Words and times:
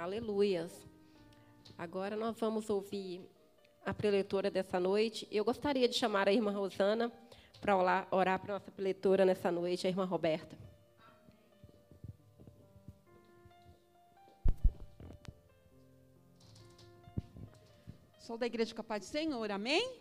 Aleluias. 0.00 0.72
Agora 1.76 2.16
nós 2.16 2.34
vamos 2.40 2.70
ouvir 2.70 3.20
a 3.84 3.92
preletora 3.92 4.50
dessa 4.50 4.80
noite. 4.80 5.28
Eu 5.30 5.44
gostaria 5.44 5.86
de 5.86 5.94
chamar 5.94 6.26
a 6.26 6.32
irmã 6.32 6.52
Rosana 6.52 7.12
para 7.60 7.76
orar, 8.10 8.40
para 8.40 8.54
a 8.54 8.58
nossa 8.58 8.70
preletora 8.70 9.26
nessa 9.26 9.52
noite, 9.52 9.86
a 9.86 9.90
irmã 9.90 10.06
Roberta. 10.06 10.56
Sou 18.20 18.38
da 18.38 18.46
igreja 18.46 18.74
com 18.74 18.80
a 18.80 18.84
paz 18.84 19.04
do 19.04 19.10
Senhor, 19.10 19.50
amém? 19.50 20.00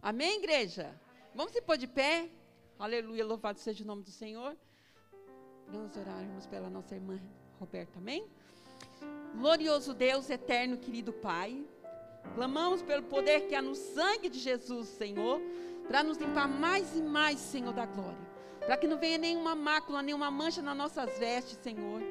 Amém, 0.00 0.38
igreja? 0.38 0.94
Vamos 1.34 1.52
se 1.52 1.60
pôr 1.60 1.76
de 1.76 1.88
pé. 1.88 2.30
Aleluia, 2.78 3.26
louvado 3.26 3.58
seja 3.58 3.82
o 3.82 3.86
nome 3.88 4.04
do 4.04 4.10
Senhor. 4.10 4.56
Vamos 5.66 5.96
orarmos 5.96 6.46
pela 6.46 6.70
nossa 6.70 6.94
irmã 6.94 7.20
Roberta, 7.58 7.98
amém? 7.98 8.30
Glorioso 9.34 9.94
Deus, 9.94 10.28
eterno, 10.28 10.76
querido 10.76 11.12
Pai. 11.12 11.64
Clamamos 12.34 12.82
pelo 12.82 13.02
poder 13.02 13.46
que 13.46 13.54
há 13.54 13.62
no 13.62 13.74
sangue 13.74 14.28
de 14.28 14.38
Jesus, 14.38 14.88
Senhor, 14.88 15.40
para 15.88 16.02
nos 16.02 16.18
limpar 16.18 16.48
mais 16.48 16.94
e 16.94 17.02
mais, 17.02 17.38
Senhor 17.38 17.72
da 17.72 17.86
glória. 17.86 18.30
Para 18.60 18.76
que 18.76 18.86
não 18.86 18.98
venha 18.98 19.18
nenhuma 19.18 19.54
mácula, 19.54 20.02
nenhuma 20.02 20.30
mancha 20.30 20.62
nas 20.62 20.76
nossas 20.76 21.18
vestes, 21.18 21.58
Senhor. 21.62 22.02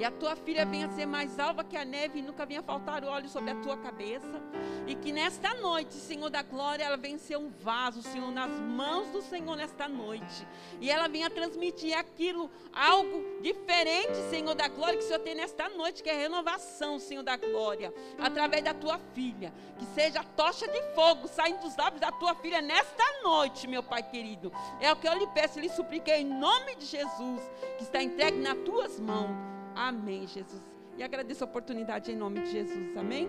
E 0.00 0.04
a 0.04 0.10
tua 0.10 0.34
filha 0.34 0.64
venha 0.64 0.88
ser 0.88 1.04
mais 1.04 1.38
alva 1.38 1.62
que 1.62 1.76
a 1.76 1.84
neve 1.84 2.20
e 2.20 2.22
nunca 2.22 2.46
venha 2.46 2.62
faltar 2.62 3.04
óleo 3.04 3.28
sobre 3.28 3.50
a 3.50 3.54
tua 3.56 3.76
cabeça. 3.76 4.40
E 4.86 4.94
que 4.94 5.12
nesta 5.12 5.52
noite, 5.56 5.92
Senhor 5.92 6.30
da 6.30 6.40
glória, 6.40 6.82
ela 6.82 6.96
venha 6.96 7.18
ser 7.18 7.36
um 7.36 7.50
vaso, 7.50 8.00
Senhor, 8.00 8.32
nas 8.32 8.50
mãos 8.50 9.08
do 9.08 9.20
Senhor 9.20 9.54
nesta 9.56 9.86
noite. 9.86 10.48
E 10.80 10.90
ela 10.90 11.06
venha 11.06 11.28
transmitir 11.28 11.94
aquilo, 11.94 12.50
algo 12.72 13.42
diferente, 13.42 14.14
Senhor 14.30 14.54
da 14.54 14.68
glória, 14.68 14.96
que 14.96 15.04
o 15.04 15.06
Senhor 15.06 15.20
tem 15.20 15.34
nesta 15.34 15.68
noite, 15.68 16.02
que 16.02 16.08
é 16.08 16.14
renovação, 16.14 16.98
Senhor 16.98 17.22
da 17.22 17.36
glória, 17.36 17.92
através 18.18 18.64
da 18.64 18.72
tua 18.72 18.98
filha. 19.12 19.52
Que 19.78 19.84
seja 19.84 20.24
tocha 20.34 20.66
de 20.66 20.80
fogo 20.94 21.28
saindo 21.28 21.60
dos 21.60 21.76
lábios 21.76 22.00
da 22.00 22.10
tua 22.10 22.34
filha 22.36 22.62
nesta 22.62 23.04
noite, 23.22 23.68
meu 23.68 23.82
Pai 23.82 24.02
querido. 24.02 24.50
É 24.80 24.90
o 24.90 24.96
que 24.96 25.06
eu 25.06 25.12
lhe 25.12 25.26
peço 25.26 25.60
lhe 25.60 25.68
supliquei 25.68 26.22
em 26.22 26.24
nome 26.24 26.74
de 26.76 26.86
Jesus, 26.86 27.42
que 27.76 27.82
está 27.82 28.02
entregue 28.02 28.38
nas 28.38 28.56
tuas 28.64 28.98
mãos. 28.98 29.49
Amém, 29.74 30.26
Jesus. 30.26 30.62
E 30.96 31.02
agradeço 31.02 31.44
a 31.44 31.46
oportunidade 31.46 32.12
em 32.12 32.16
nome 32.16 32.40
de 32.40 32.50
Jesus. 32.50 32.96
Amém? 32.96 33.28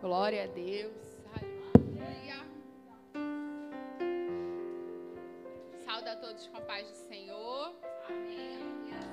Glória 0.00 0.44
a 0.44 0.46
Deus. 0.46 0.92
Sauda 5.84 6.12
a 6.12 6.16
todos 6.16 6.46
com 6.46 6.56
a 6.56 6.60
paz 6.62 6.88
do 6.88 6.94
Senhor. 6.94 7.74
Amém. 8.08 8.60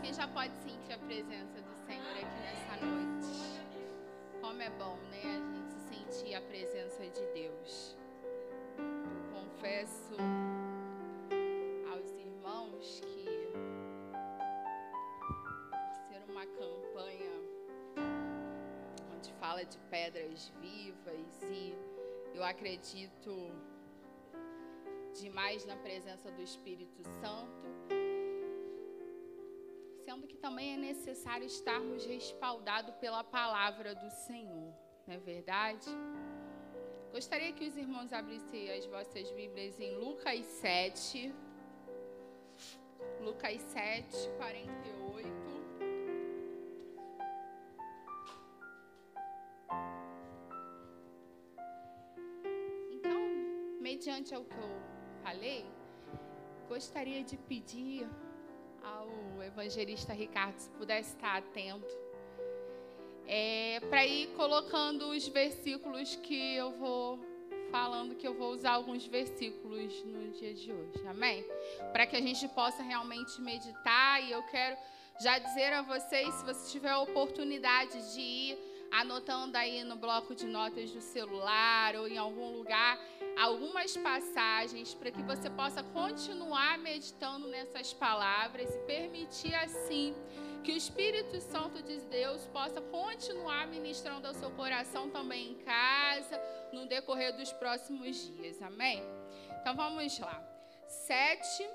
Quem 0.01 0.13
já 0.13 0.27
pode 0.27 0.55
sentir 0.57 0.93
a 0.93 0.97
presença 0.99 1.61
do 1.61 1.73
Senhor 1.85 2.11
aqui 2.11 2.39
nessa 2.41 2.85
noite? 2.85 3.61
Como 4.41 4.61
é 4.61 4.69
bom, 4.69 4.95
né? 5.09 5.56
A 6.35 6.41
presença 6.41 7.03
de 7.07 7.25
Deus. 7.33 7.97
Eu 8.77 9.33
confesso 9.33 10.13
aos 11.91 12.11
irmãos 12.11 12.99
que 12.99 13.25
ser 16.07 16.21
uma 16.29 16.45
campanha 16.45 17.31
onde 19.15 19.33
fala 19.39 19.63
de 19.63 19.79
pedras 19.89 20.51
vivas 20.61 21.41
e 21.43 21.75
eu 22.35 22.43
acredito 22.43 23.51
demais 25.19 25.65
na 25.65 25.77
presença 25.77 26.29
do 26.29 26.41
Espírito 26.43 27.03
Santo, 27.03 27.67
sendo 30.05 30.27
que 30.27 30.37
também 30.37 30.73
é 30.75 30.77
necessário 30.77 31.47
estarmos 31.47 32.05
respaldados 32.05 32.93
pela 32.97 33.23
palavra 33.23 33.95
do 33.95 34.09
Senhor 34.11 34.87
não 35.07 35.15
é 35.15 35.19
verdade? 35.19 35.87
Gostaria 37.11 37.51
que 37.53 37.65
os 37.65 37.75
irmãos 37.75 38.11
abrissem 38.13 38.69
as 38.71 38.85
vossas 38.85 39.31
Bíblias 39.31 39.79
em 39.79 39.95
Lucas 39.97 40.45
7. 40.45 41.33
Lucas 43.21 43.61
7, 43.61 44.29
48. 44.37 45.27
Então, 52.91 53.19
mediante 53.79 54.35
ao 54.35 54.43
que 54.43 54.57
eu 54.57 54.81
falei, 55.23 55.65
gostaria 56.67 57.23
de 57.23 57.37
pedir 57.37 58.07
ao 58.83 59.41
evangelista 59.41 60.13
Ricardo 60.13 60.59
se 60.59 60.69
pudesse 60.71 61.15
estar 61.15 61.37
atento 61.37 62.06
é, 63.27 63.79
para 63.89 64.05
ir 64.05 64.27
colocando 64.35 65.09
os 65.09 65.27
versículos 65.27 66.15
que 66.15 66.55
eu 66.55 66.71
vou 66.71 67.19
falando, 67.69 68.15
que 68.15 68.25
eu 68.25 68.33
vou 68.33 68.53
usar 68.53 68.71
alguns 68.71 69.05
versículos 69.05 70.03
no 70.05 70.31
dia 70.31 70.53
de 70.53 70.71
hoje, 70.71 71.05
amém? 71.05 71.45
Para 71.91 72.07
que 72.07 72.15
a 72.15 72.21
gente 72.21 72.47
possa 72.49 72.81
realmente 72.81 73.41
meditar 73.41 74.23
e 74.23 74.31
eu 74.31 74.41
quero 74.43 74.77
já 75.19 75.37
dizer 75.37 75.73
a 75.73 75.81
vocês, 75.81 76.33
se 76.35 76.45
você 76.45 76.71
tiver 76.71 76.89
a 76.89 76.99
oportunidade 76.99 78.13
de 78.13 78.21
ir 78.21 78.57
anotando 78.91 79.57
aí 79.57 79.83
no 79.83 79.97
bloco 79.97 80.33
de 80.33 80.45
notas 80.45 80.91
do 80.91 81.01
celular 81.01 81.95
ou 81.95 82.07
em 82.07 82.17
algum 82.17 82.55
lugar 82.57 82.97
algumas 83.37 83.97
passagens 83.97 84.93
para 84.93 85.11
que 85.11 85.21
você 85.23 85.49
possa 85.49 85.83
continuar 85.83 86.77
meditando 86.77 87.47
nessas 87.49 87.93
palavras 87.93 88.73
e 88.73 88.77
permitir 88.85 89.53
assim 89.55 90.15
que 90.63 90.71
o 90.71 90.77
Espírito 90.77 91.39
Santo 91.39 91.81
de 91.81 91.97
Deus 92.01 92.45
possa 92.47 92.81
continuar 92.81 93.67
ministrando 93.67 94.27
ao 94.27 94.33
seu 94.33 94.51
coração 94.51 95.09
também 95.09 95.51
em 95.51 95.55
casa, 95.55 96.41
no 96.71 96.85
decorrer 96.85 97.35
dos 97.35 97.51
próximos 97.53 98.15
dias. 98.33 98.61
Amém? 98.61 99.03
Então 99.61 99.75
vamos 99.75 100.19
lá. 100.19 100.43
7, 100.87 101.69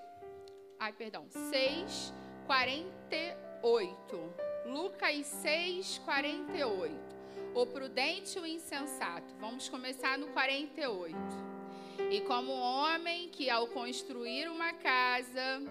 ai, 0.79 0.93
perdão, 0.93 1.27
6, 1.29 2.13
48. 2.47 4.35
Lucas 4.67 5.27
6, 5.27 5.99
48. 6.05 6.95
O 7.55 7.67
prudente 7.67 8.39
e 8.39 8.41
o 8.41 8.47
insensato. 8.47 9.35
Vamos 9.41 9.69
começar 9.69 10.19
no 10.19 10.29
48. 10.29 11.17
E 12.11 12.21
como 12.23 12.53
homem 12.53 13.29
que, 13.29 13.51
ao 13.51 13.67
construir 13.69 14.49
uma 14.49 14.73
casa, 14.75 15.63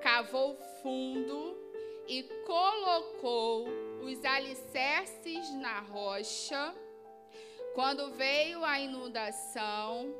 cavou 0.00 0.56
fundo 0.82 1.61
e 2.06 2.22
colocou 2.46 3.66
os 4.02 4.24
alicerces 4.24 5.52
na 5.54 5.80
rocha. 5.80 6.74
Quando 7.74 8.12
veio 8.12 8.64
a 8.64 8.78
inundação, 8.80 10.14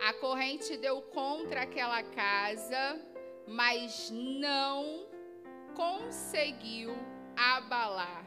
a 0.00 0.12
corrente 0.14 0.76
deu 0.76 1.02
contra 1.02 1.62
aquela 1.62 2.02
casa, 2.02 3.00
mas 3.46 4.10
não 4.10 5.06
conseguiu 5.74 6.96
abalar, 7.36 8.24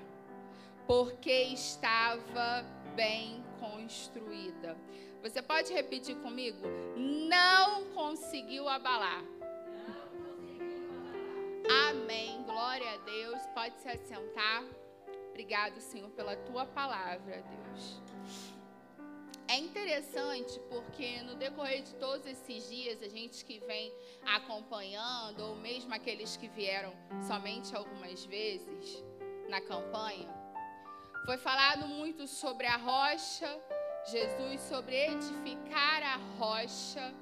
porque 0.87 1.31
estava 1.31 2.63
bem 2.95 3.43
construída. 3.59 4.77
Você 5.21 5.41
pode 5.41 5.71
repetir 5.71 6.15
comigo? 6.17 6.65
Não 6.95 7.85
conseguiu 7.93 8.67
abalar. 8.67 9.23
Amém. 11.89 12.40
Glória 12.51 12.95
a 12.95 12.97
Deus. 12.97 13.41
Pode 13.53 13.79
se 13.79 13.87
assentar. 13.87 14.65
Obrigado, 15.29 15.79
Senhor, 15.79 16.09
pela 16.09 16.35
tua 16.35 16.65
palavra, 16.65 17.41
Deus. 17.41 18.01
É 19.47 19.57
interessante 19.57 20.59
porque 20.69 21.21
no 21.21 21.35
decorrer 21.35 21.81
de 21.81 21.95
todos 21.95 22.25
esses 22.25 22.69
dias, 22.69 23.01
a 23.01 23.07
gente 23.07 23.45
que 23.45 23.59
vem 23.59 23.93
acompanhando, 24.25 25.39
ou 25.45 25.55
mesmo 25.55 25.93
aqueles 25.93 26.35
que 26.35 26.49
vieram 26.49 26.93
somente 27.25 27.73
algumas 27.73 28.25
vezes 28.25 29.01
na 29.47 29.61
campanha, 29.61 30.29
foi 31.25 31.37
falado 31.37 31.87
muito 31.87 32.27
sobre 32.27 32.67
a 32.67 32.75
rocha, 32.75 33.59
Jesus, 34.07 34.59
sobre 34.61 34.95
edificar 35.05 36.03
a 36.03 36.17
rocha, 36.37 37.13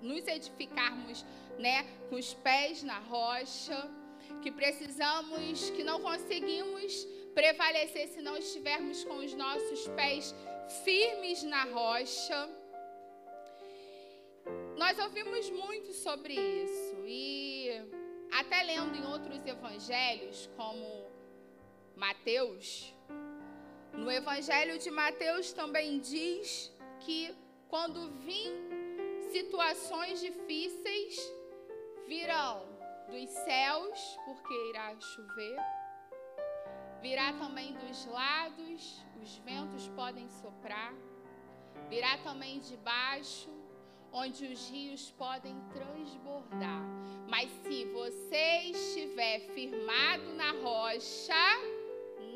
nos 0.00 0.26
edificarmos 0.26 1.26
né, 1.58 1.84
com 2.08 2.16
os 2.16 2.32
pés 2.32 2.82
na 2.82 2.98
rocha, 3.00 3.97
que 4.42 4.50
precisamos, 4.50 5.70
que 5.70 5.82
não 5.84 6.00
conseguimos 6.00 7.06
prevalecer 7.34 8.08
se 8.08 8.20
não 8.20 8.36
estivermos 8.36 9.04
com 9.04 9.16
os 9.18 9.34
nossos 9.34 9.86
pés 9.88 10.34
firmes 10.84 11.42
na 11.42 11.64
rocha. 11.64 12.48
Nós 14.76 14.98
ouvimos 14.98 15.50
muito 15.50 15.92
sobre 15.92 16.34
isso 16.34 16.96
e 17.06 17.70
até 18.32 18.62
lendo 18.62 18.96
em 18.96 19.06
outros 19.06 19.44
evangelhos, 19.46 20.48
como 20.56 21.06
Mateus, 21.96 22.94
no 23.92 24.10
evangelho 24.10 24.78
de 24.78 24.90
Mateus 24.90 25.52
também 25.52 25.98
diz 25.98 26.72
que 27.00 27.34
quando 27.68 28.10
vim 28.20 28.52
situações 29.32 30.20
difíceis 30.20 31.34
virão 32.06 32.77
dos 33.10 33.30
céus, 33.30 34.18
porque 34.24 34.54
irá 34.70 34.94
chover. 35.00 35.56
Virá 37.00 37.32
também 37.34 37.74
dos 37.74 38.06
lados, 38.06 39.04
os 39.22 39.36
ventos 39.38 39.88
podem 39.88 40.28
soprar. 40.28 40.92
Virá 41.88 42.18
também 42.18 42.58
de 42.58 42.76
baixo, 42.78 43.48
onde 44.12 44.46
os 44.46 44.68
rios 44.70 45.10
podem 45.12 45.56
transbordar. 45.72 46.82
Mas 47.28 47.50
se 47.62 47.84
você 47.86 48.70
estiver 48.70 49.40
firmado 49.54 50.34
na 50.34 50.52
rocha, 50.62 51.34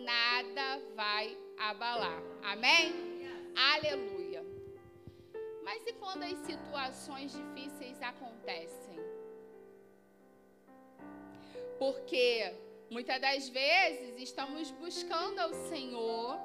nada 0.05 0.81
vai 0.95 1.37
abalar. 1.59 2.23
Amém? 2.43 2.93
Aleluia. 3.75 4.45
Mas 5.65 5.87
e 5.87 5.93
quando 5.95 6.23
as 6.23 6.39
situações 6.39 7.33
difíceis 7.33 8.01
acontecem? 8.01 8.92
Porque 11.83 12.55
muitas 12.89 13.21
das 13.21 13.49
vezes 13.49 14.15
estamos 14.17 14.71
buscando 14.71 15.41
ao 15.41 15.53
Senhor, 15.69 16.39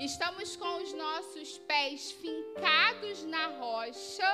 estamos 0.00 0.56
com 0.56 0.82
os 0.82 0.92
nossos 0.92 1.56
pés 1.58 2.10
fincados 2.10 3.22
na 3.26 3.46
rocha, 3.46 4.32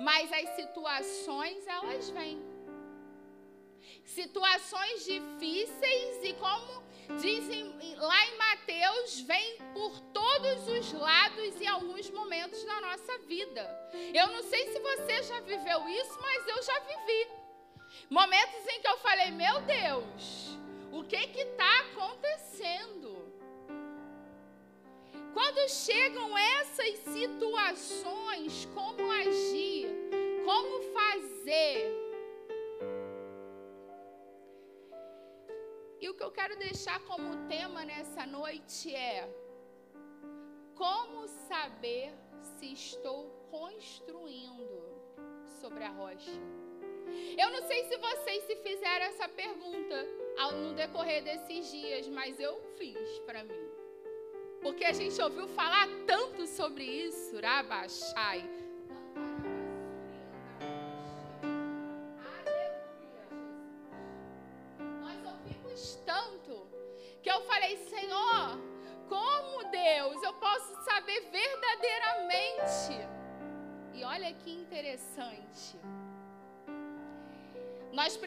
mas 0.00 0.32
as 0.32 0.48
situações 0.56 1.64
elas 1.64 2.10
vêm. 2.10 2.42
Situações 4.04 5.04
difíceis 5.04 6.24
e 6.24 6.34
como 6.34 6.82
dizem 7.20 7.72
lá 7.98 8.26
em 8.26 8.36
Mateus, 8.36 9.20
vem 9.20 9.58
por 9.72 10.00
todos 10.12 10.66
os 10.66 10.92
lados 10.92 11.60
em 11.60 11.68
alguns 11.68 12.10
momentos 12.10 12.64
da 12.64 12.80
nossa 12.80 13.18
vida. 13.28 13.62
Eu 14.12 14.26
não 14.26 14.42
sei 14.42 14.72
se 14.72 14.80
você 14.80 15.22
já 15.22 15.38
viveu 15.38 15.88
isso, 15.88 16.18
mas 16.20 16.48
eu 16.48 16.60
já 16.64 16.80
vivi. 16.80 17.39
Momentos 18.08 18.66
em 18.68 18.80
que 18.80 18.88
eu 18.88 18.98
falei, 18.98 19.30
meu 19.30 19.60
Deus, 19.62 20.58
o 20.92 21.04
que 21.04 21.26
que 21.28 21.40
está 21.40 21.80
acontecendo? 21.80 23.20
Quando 25.32 25.68
chegam 25.68 26.36
essas 26.36 26.98
situações, 26.98 28.66
como 28.74 29.10
agir? 29.12 29.88
Como 30.44 30.82
fazer? 30.92 32.00
E 36.00 36.08
o 36.08 36.14
que 36.14 36.22
eu 36.22 36.32
quero 36.32 36.56
deixar 36.56 36.98
como 37.00 37.46
tema 37.46 37.84
nessa 37.84 38.26
noite 38.26 38.94
é: 38.94 39.28
como 40.74 41.28
saber 41.28 42.12
se 42.40 42.72
estou 42.72 43.30
construindo 43.50 44.66
sobre 45.60 45.84
a 45.84 45.90
rocha? 45.90 46.32
Eu 47.36 47.50
não 47.50 47.62
sei 47.66 47.84
se 47.84 47.96
vocês 47.96 48.44
se 48.44 48.56
fizeram 48.56 49.06
essa 49.06 49.28
pergunta 49.28 50.06
no 50.62 50.72
decorrer 50.74 51.22
desses 51.22 51.70
dias, 51.70 52.08
mas 52.08 52.40
eu 52.40 52.60
fiz 52.76 53.18
para 53.26 53.44
mim. 53.44 53.68
Porque 54.60 54.84
a 54.84 54.92
gente 54.92 55.20
ouviu 55.20 55.48
falar 55.48 55.88
tanto 56.06 56.46
sobre 56.46 56.84
isso, 56.84 57.38
Rabachai. 57.40 58.48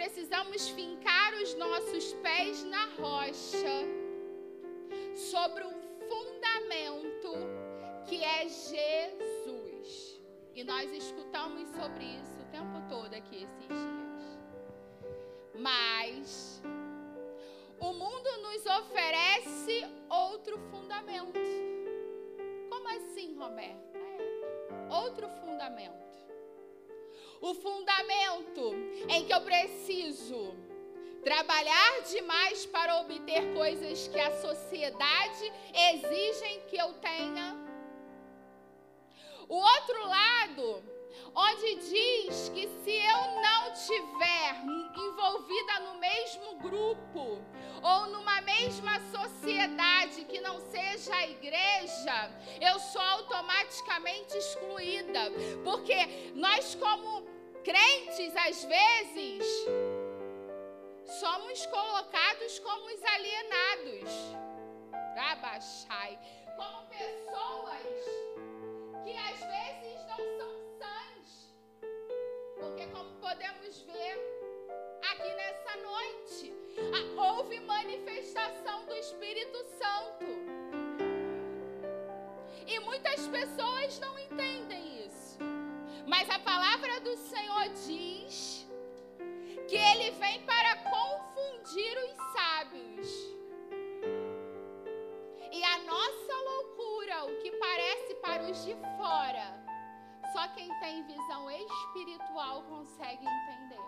Precisamos 0.04 0.68
fincar 0.72 1.34
os 1.36 1.56
nossos 1.56 2.12
pés 2.16 2.62
na 2.66 2.88
rocha, 2.98 3.76
sobre 5.16 5.64
um 5.64 5.82
fundamento 6.10 7.32
que 8.06 8.22
é 8.22 8.50
Jesus. 8.50 10.22
E 10.54 10.62
nós 10.66 10.92
escutamos 10.92 11.70
sobre 11.70 12.04
isso 12.04 12.42
o 12.42 12.52
tempo 12.52 12.82
todo 12.90 13.14
aqui 13.14 13.44
esses 13.44 13.68
dias. 13.68 14.40
Mas 15.56 16.62
o 17.80 17.94
mundo 17.94 18.30
nos 18.42 18.66
oferece 18.66 19.86
outro 20.10 20.60
fundamento. 20.70 21.40
Como 22.70 22.88
assim, 22.90 23.38
Roberta? 23.38 23.98
É, 23.98 24.94
outro 24.94 25.30
fundamento 25.30 26.03
o 27.44 27.54
fundamento 27.56 28.74
em 29.10 29.26
que 29.26 29.34
eu 29.34 29.42
preciso 29.42 30.56
trabalhar 31.26 32.02
demais 32.10 32.66
para 32.66 33.02
obter 33.02 33.54
coisas 33.54 34.08
que 34.08 34.18
a 34.18 34.32
sociedade 34.40 35.52
exigem 35.92 36.62
que 36.70 36.78
eu 36.78 36.94
tenha. 36.94 37.58
O 39.50 39.58
outro 39.58 40.08
lado, 40.08 40.84
onde 41.36 41.76
diz 41.76 42.48
que 42.48 42.66
se 42.82 42.96
eu 42.96 43.42
não 43.42 43.74
tiver 43.74 44.64
envolvida 44.96 45.80
no 45.82 46.00
mesmo 46.00 46.56
grupo 46.60 47.42
ou 47.82 48.06
numa 48.08 48.40
mesma 48.40 49.02
sociedade 49.12 50.24
que 50.24 50.40
não 50.40 50.62
seja 50.72 51.14
a 51.14 51.28
igreja, 51.28 52.32
eu 52.62 52.80
sou 52.80 53.02
automaticamente 53.02 54.38
excluída, 54.38 55.30
porque 55.66 56.32
nós 56.36 56.74
como 56.76 57.33
crentes, 57.64 58.36
às 58.36 58.64
vezes, 58.66 59.46
somos 61.20 61.66
colocados 61.68 62.60
como 62.60 62.86
os 62.88 63.04
alienados. 63.04 64.12
Rabachai. 65.16 66.20
Como 66.58 66.88
pessoas 66.88 67.84
que 69.04 69.16
às 69.16 69.40
vezes 69.40 70.06
não 70.08 70.18
são 70.38 70.52
sãs. 70.78 71.54
Porque, 72.60 72.86
como 72.88 73.12
podemos 73.20 73.82
ver 73.82 74.18
aqui 75.12 75.34
nessa 75.34 75.76
noite, 75.78 76.54
houve 77.18 77.60
manifestação 77.62 78.86
do 78.86 78.96
Espírito 78.96 79.64
Santo. 79.80 80.26
E 82.68 82.80
muitas 82.80 83.28
pessoas 83.28 84.00
não 84.00 84.18
entendem 84.20 84.84
mas 86.14 86.30
a 86.30 86.38
palavra 86.38 87.00
do 87.02 87.18
Senhor 87.18 87.70
diz 87.70 88.68
que 89.68 89.76
ele 89.76 90.12
vem 90.12 90.46
para 90.46 90.76
confundir 90.96 91.98
os 92.06 92.16
sábios. 92.34 93.08
E 95.52 95.64
a 95.64 95.78
nossa 95.80 96.34
loucura, 96.52 97.24
o 97.26 97.40
que 97.42 97.52
parece 97.54 98.14
para 98.26 98.44
os 98.44 98.64
de 98.64 98.76
fora, 98.96 99.48
só 100.34 100.48
quem 100.50 100.70
tem 100.82 101.04
visão 101.08 101.50
espiritual 101.50 102.62
consegue 102.70 103.26
entender. 103.26 103.88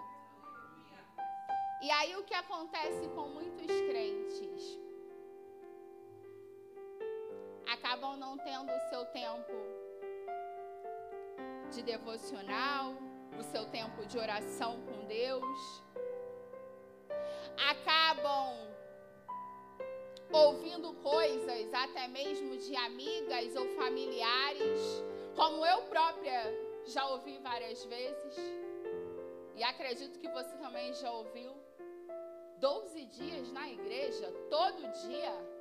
E 1.83 1.91
aí 1.91 2.15
o 2.15 2.23
que 2.23 2.33
acontece 2.33 3.07
com 3.09 3.27
muitos 3.27 3.67
crentes? 3.67 4.79
Acabam 7.71 8.17
não 8.17 8.35
tendo 8.39 8.71
o 8.71 8.89
seu 8.89 9.05
tempo 9.21 9.74
de 11.75 11.81
devocional, 11.81 12.93
o 13.37 13.43
seu 13.43 13.65
tempo 13.65 14.05
de 14.05 14.17
oração 14.17 14.79
com 14.85 15.05
Deus. 15.07 15.83
Acabam 17.69 18.55
ouvindo 20.31 20.93
coisas, 20.95 21.73
até 21.73 22.07
mesmo 22.07 22.55
de 22.57 22.73
amigas 22.77 23.55
ou 23.57 23.67
familiares, 23.75 25.03
como 25.35 25.65
eu 25.65 25.81
própria 25.83 26.41
já 26.85 27.05
ouvi 27.07 27.37
várias 27.39 27.83
vezes, 27.85 28.37
e 29.55 29.63
acredito 29.63 30.17
que 30.19 30.29
você 30.29 30.55
também 30.57 30.93
já 30.93 31.11
ouviu. 31.11 31.53
12 32.59 33.05
dias 33.05 33.51
na 33.51 33.69
igreja, 33.69 34.31
todo 34.49 34.79
dia 35.07 35.54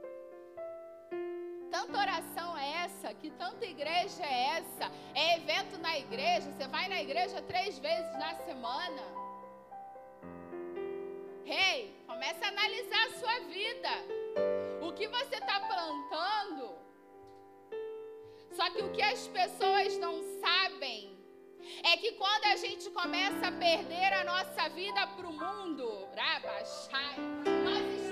tanta 1.84 1.98
oração 1.98 2.56
é 2.56 2.84
essa? 2.84 3.12
Que 3.14 3.30
tanta 3.30 3.64
igreja 3.64 4.22
é 4.22 4.58
essa? 4.58 4.90
É 5.14 5.36
evento 5.36 5.78
na 5.78 5.98
igreja? 5.98 6.50
Você 6.50 6.66
vai 6.68 6.88
na 6.88 7.00
igreja 7.02 7.42
três 7.42 7.78
vezes 7.78 8.12
na 8.18 8.34
semana? 8.36 9.02
Rei, 11.44 11.82
hey, 11.82 11.94
comece 12.06 12.42
a 12.42 12.48
analisar 12.48 13.06
a 13.06 13.12
sua 13.18 13.40
vida. 13.40 13.90
O 14.80 14.92
que 14.92 15.06
você 15.08 15.36
está 15.36 15.60
plantando? 15.60 16.74
Só 18.52 18.70
que 18.70 18.82
o 18.82 18.92
que 18.92 19.02
as 19.02 19.26
pessoas 19.28 19.98
não 19.98 20.22
sabem 20.40 21.18
é 21.82 21.96
que 21.98 22.12
quando 22.12 22.44
a 22.46 22.56
gente 22.56 22.88
começa 22.90 23.48
a 23.48 23.52
perder 23.52 24.12
a 24.14 24.24
nossa 24.24 24.68
vida 24.70 25.06
para 25.08 25.26
o 25.26 25.32
mundo, 25.32 26.08
nós 27.64 28.03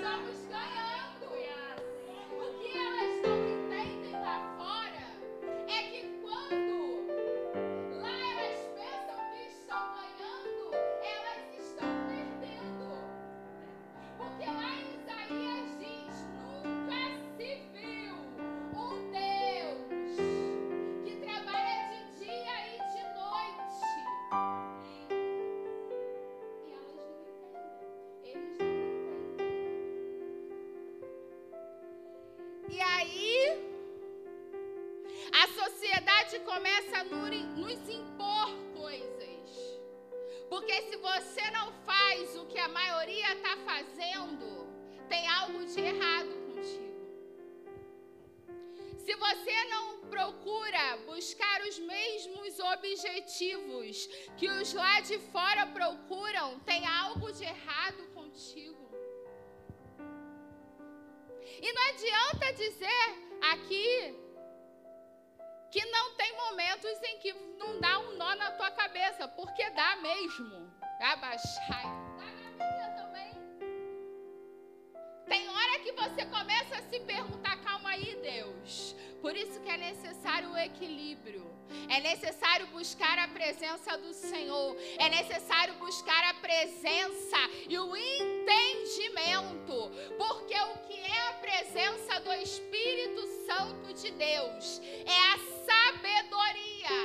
Deus 94.17 94.81
é 95.05 95.19
a 95.33 95.37
sabedoria. 95.65 96.99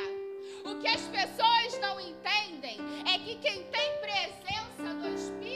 O 0.65 0.81
que 0.81 0.89
as 0.89 1.03
pessoas 1.09 1.79
não 1.81 2.01
entendem 2.01 2.79
é 3.13 3.19
que 3.19 3.37
quem 3.37 3.65
tem 3.65 3.99
presença 4.01 4.95
do 4.95 5.09
Espírito 5.15 5.48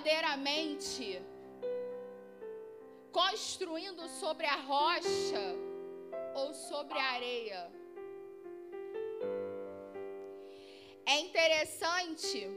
verdadeiramente 0.00 1.22
construindo 3.12 4.08
sobre 4.08 4.46
a 4.46 4.56
rocha 4.56 5.56
ou 6.34 6.54
sobre 6.54 6.98
a 6.98 7.04
areia? 7.12 7.70
É 11.04 11.20
interessante 11.20 12.48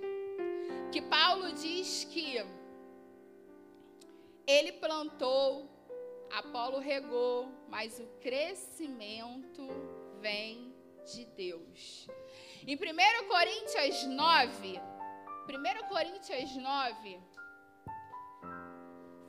que 0.92 1.02
Paulo 1.02 1.52
diz 1.54 2.06
que 2.06 2.38
ele 4.48 4.74
plantou, 4.74 5.70
Apolo 6.32 6.80
regou, 6.80 7.50
mas 7.68 8.00
o 8.00 8.08
crescimento 8.22 9.68
vem 10.22 10.74
de 11.14 11.26
Deus. 11.26 12.08
Em 12.66 12.76
1 12.76 13.28
Coríntios 13.28 14.04
9, 14.06 14.80
1 15.50 15.88
Coríntios 15.90 16.56
9 16.56 17.33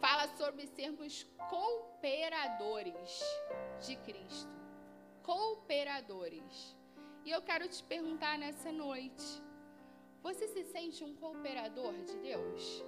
fala 0.05 0.29
sobre 0.37 0.67
sermos 0.67 1.25
cooperadores 1.49 3.13
de 3.87 3.97
Cristo. 4.07 4.55
Cooperadores. 5.23 6.77
E 7.25 7.31
eu 7.31 7.41
quero 7.41 7.67
te 7.67 7.83
perguntar 7.85 8.37
nessa 8.39 8.71
noite: 8.71 9.25
você 10.23 10.47
se 10.49 10.63
sente 10.65 11.03
um 11.03 11.15
cooperador 11.15 11.95
de 12.09 12.17
Deus? 12.19 12.85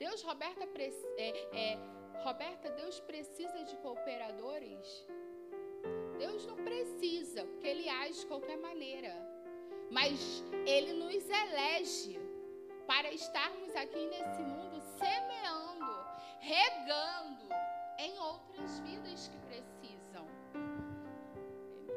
Deus, 0.00 0.20
Roberta, 0.22 0.64
é, 1.16 1.28
é, 1.64 1.78
Roberta, 2.24 2.70
Deus 2.70 2.98
precisa 2.98 3.62
de 3.62 3.76
cooperadores? 3.76 5.06
Deus 6.18 6.44
não 6.44 6.56
precisa, 6.56 7.44
porque 7.44 7.68
Ele 7.68 7.88
age 7.88 8.20
de 8.20 8.26
qualquer 8.26 8.58
maneira 8.58 9.14
mas 9.90 10.42
Ele 10.66 10.92
nos 10.94 11.28
elege 11.28 12.18
para 12.86 13.10
estarmos 13.12 13.74
aqui 13.74 14.06
nesse 14.06 14.42
mundo 14.42 14.80
semeando, 14.98 16.06
regando 16.40 17.48
em 17.98 18.18
outras 18.18 18.80
vidas 18.80 19.28
que 19.28 19.38
precisam. 19.38 20.26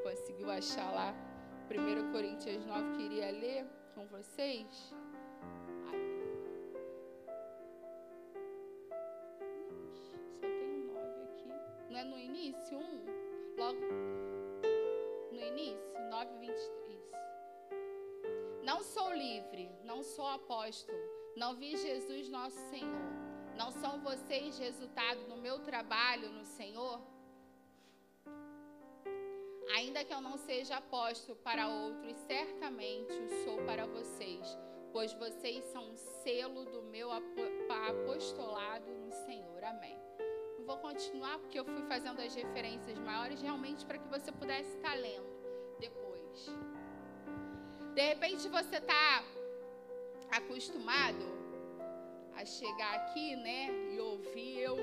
Conseguiu 0.04 0.50
achar 0.50 0.92
lá 0.92 1.14
1 1.70 2.12
Coríntios 2.12 2.66
9, 2.66 2.98
queria 2.98 3.32
ler 3.32 3.66
com 3.94 4.08
vocês. 4.08 4.94
Não 18.78 18.84
sou 18.84 19.12
livre, 19.12 19.72
não 19.84 20.04
sou 20.04 20.28
apóstolo, 20.28 21.00
não 21.36 21.56
vi 21.56 21.76
Jesus 21.76 22.30
nosso 22.30 22.60
Senhor. 22.70 23.10
Não 23.58 23.72
são 23.72 24.00
vocês 24.02 24.60
resultado 24.60 25.24
do 25.28 25.36
meu 25.36 25.58
trabalho 25.62 26.30
no 26.30 26.46
Senhor? 26.46 27.02
Ainda 29.76 30.06
que 30.06 30.14
eu 30.14 30.22
não 30.22 30.38
seja 30.38 30.78
apóstolo 30.78 31.40
para 31.40 31.68
outros, 31.68 32.16
certamente 32.28 33.14
o 33.14 33.44
sou 33.44 33.58
para 33.66 33.88
vocês, 33.88 34.46
pois 34.94 35.12
vocês 35.14 35.66
são 35.72 35.84
um 35.84 35.98
selo 35.98 36.64
do 36.66 36.84
meu 36.84 37.12
apostolado 37.12 38.92
no 38.92 39.12
Senhor. 39.26 39.64
Amém. 39.64 39.98
Vou 40.68 40.78
continuar 40.78 41.40
porque 41.40 41.60
eu 41.60 41.66
fui 41.66 41.82
fazendo 41.88 42.22
as 42.22 42.36
referências 42.36 43.00
maiores 43.00 43.42
realmente 43.42 43.88
para 43.88 43.98
que 43.98 44.08
você 44.08 44.32
pudesse 44.32 44.70
estar 44.76 44.94
lendo 44.94 45.26
depois. 45.80 46.48
De 47.98 48.04
repente 48.10 48.48
você 48.48 48.78
está 48.78 49.24
acostumado 50.30 51.26
a 52.36 52.46
chegar 52.46 52.94
aqui, 52.94 53.36
né, 53.38 53.72
e 53.92 54.00
ouvir 54.00 54.60
eu 54.60 54.78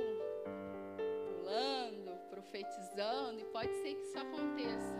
pulando, 1.24 2.18
profetizando, 2.28 3.38
e 3.38 3.44
pode 3.52 3.72
ser 3.76 3.94
que 3.94 4.02
isso 4.02 4.18
aconteça. 4.18 4.96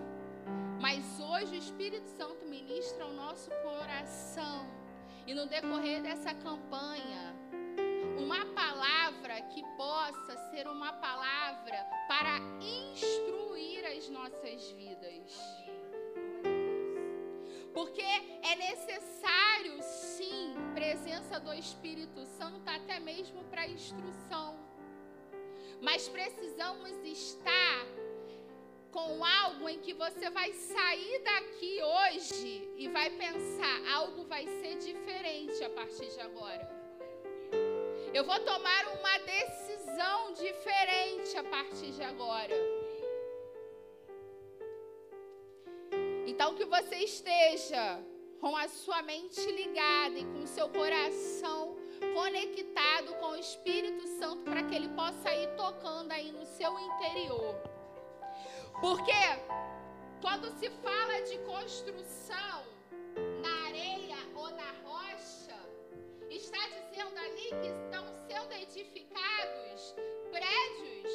Mas 0.81 1.19
hoje 1.19 1.57
o 1.57 1.59
Espírito 1.59 2.09
Santo 2.11 2.47
ministra 2.47 3.05
o 3.05 3.15
nosso 3.15 3.51
coração. 3.65 4.65
E 5.27 5.35
no 5.35 5.47
decorrer 5.47 6.01
dessa 6.01 6.33
campanha, 6.35 7.35
uma 8.17 8.47
palavra 8.55 9.41
que 9.53 9.61
possa 9.77 10.37
ser 10.53 10.69
uma 10.69 10.93
palavra 10.93 11.85
para 12.07 12.39
instruir 12.61 13.85
as 13.87 14.09
nossas 14.09 14.71
vidas. 14.71 15.64
Porque 17.95 18.03
é 18.43 18.57
necessário, 18.57 19.81
sim, 19.81 20.53
presença 20.75 21.39
do 21.39 21.55
Espírito 21.55 22.27
Santo 22.27 22.69
até 22.69 22.99
mesmo 22.99 23.45
para 23.45 23.69
instrução. 23.69 24.59
Mas 25.81 26.09
precisamos 26.09 26.91
estar 27.05 27.87
com 28.91 29.25
algo 29.25 29.69
em 29.69 29.79
que 29.79 29.95
você 29.95 30.29
vai 30.29 30.53
sair 30.53 31.23
daqui 31.23 31.81
hoje 31.85 32.69
e 32.77 32.89
vai 32.89 33.11
pensar: 33.11 33.93
algo 33.93 34.25
vai 34.25 34.45
ser 34.45 34.77
diferente 34.79 35.63
a 35.63 35.71
partir 35.71 36.09
de 36.09 36.21
agora. 36.21 36.69
Eu 38.13 38.25
vou 38.25 38.41
tomar 38.41 38.89
uma 38.89 39.19
decisão 39.19 40.33
diferente 40.33 41.37
a 41.37 41.45
partir 41.45 41.93
de 41.93 42.03
agora. 42.03 42.74
Então, 46.35 46.57
que 46.57 46.65
você 46.65 46.97
esteja 46.97 48.05
com 48.41 48.57
a 48.57 48.67
sua 48.67 49.01
mente 49.03 49.41
ligada 49.53 50.19
e 50.19 50.25
com 50.25 50.41
o 50.41 50.49
seu 50.49 50.69
coração 50.69 51.77
conectado 52.13 53.15
com 53.21 53.29
o 53.29 53.37
Espírito 53.37 54.05
Santo 54.19 54.43
para 54.43 54.65
que 54.65 54.75
ele 54.75 54.89
possa 54.89 55.33
ir 55.33 55.47
tocando 55.55 56.11
aí 56.11 56.33
no 56.33 56.45
seu 56.45 56.77
interior. 56.77 57.55
Porque 58.81 59.23
quando 60.21 60.51
se 60.59 60.69
fala 60.83 61.23
de 61.23 61.39
construção 61.39 62.65
na 63.41 63.67
areia 63.69 64.19
ou 64.35 64.51
na 64.51 64.73
rocha, 64.83 65.57
está 66.29 66.59
dizendo 66.67 67.17
ali 67.17 67.49
que 67.63 67.69
estão 67.69 68.05
sendo 68.27 68.53
edificados 68.55 69.95
prédios, 70.33 71.13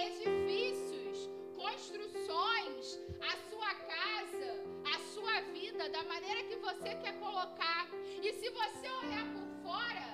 edifícios, 0.00 1.28
construções, 1.54 2.98
a 3.20 3.36
sua 3.50 3.74
casa, 3.74 3.91
você 6.82 6.94
quer 6.96 7.16
colocar. 7.20 7.88
E 8.20 8.32
se 8.32 8.50
você 8.50 8.88
olhar 9.02 9.26
por 9.34 9.46
fora, 9.62 10.08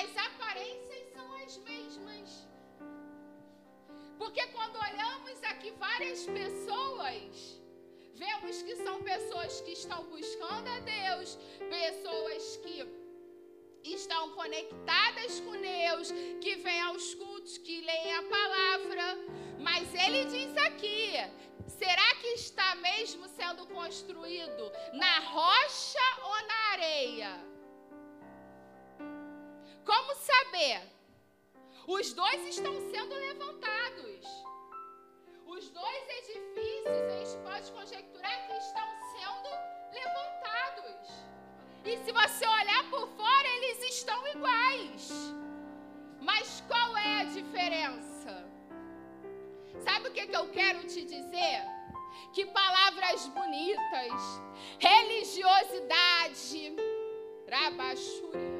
as 0.00 0.10
aparências 0.16 1.12
são 1.12 1.26
as 1.42 1.58
mesmas. 1.58 2.48
Porque 4.18 4.46
quando 4.48 4.76
olhamos 4.76 5.42
aqui 5.44 5.70
várias 5.72 6.24
pessoas, 6.24 7.60
vemos 8.14 8.62
que 8.62 8.76
são 8.76 9.02
pessoas 9.02 9.60
que 9.60 9.72
estão 9.72 10.04
buscando 10.04 10.68
a 10.68 10.80
Deus, 10.80 11.38
pessoas 11.78 12.56
que 12.56 12.76
estão 13.84 14.30
conectadas 14.30 15.40
com 15.40 15.52
Deus, 15.52 16.10
que 16.40 16.56
vêm 16.56 16.80
aos 16.80 17.14
cultos, 17.14 17.58
que 17.58 17.82
leem 17.82 18.14
a 18.14 18.22
palavra. 18.22 19.06
Mas 19.58 19.92
ele 19.94 20.24
diz 20.26 20.56
aqui: 20.56 21.12
será 21.66 22.14
que 22.16 22.28
está 22.28 22.74
mesmo 22.76 23.26
sendo 23.28 23.66
construído 23.66 24.72
na 24.92 25.20
rocha 25.20 26.06
ou 26.22 26.46
na 26.46 26.72
areia? 26.72 27.48
Como 29.84 30.14
saber? 30.14 30.82
Os 31.86 32.12
dois 32.12 32.46
estão 32.46 32.74
sendo 32.90 33.14
levantados. 33.14 34.26
Os 35.46 35.70
dois 35.70 36.08
edifícios, 36.18 36.86
a 36.86 37.24
gente 37.24 37.42
pode 37.42 37.72
conjecturar 37.72 38.46
que 38.46 38.52
estão 38.52 38.86
sendo 39.14 39.48
levantados. 39.92 41.08
E 41.84 41.96
se 42.04 42.12
você 42.12 42.46
olhar 42.46 42.90
por 42.90 43.08
fora, 43.16 43.48
eles 43.56 43.82
estão 43.94 44.26
iguais. 44.28 45.10
Mas 46.20 46.62
qual 46.68 46.96
é 46.98 47.20
a 47.22 47.24
diferença? 47.24 48.17
Sabe 49.84 50.08
o 50.08 50.12
que, 50.12 50.26
que 50.26 50.36
eu 50.36 50.48
quero 50.48 50.80
te 50.80 51.04
dizer? 51.04 51.62
Que 52.32 52.46
palavras 52.46 53.26
bonitas, 53.28 54.42
religiosidade, 54.78 56.76
rabachúria 57.48 58.57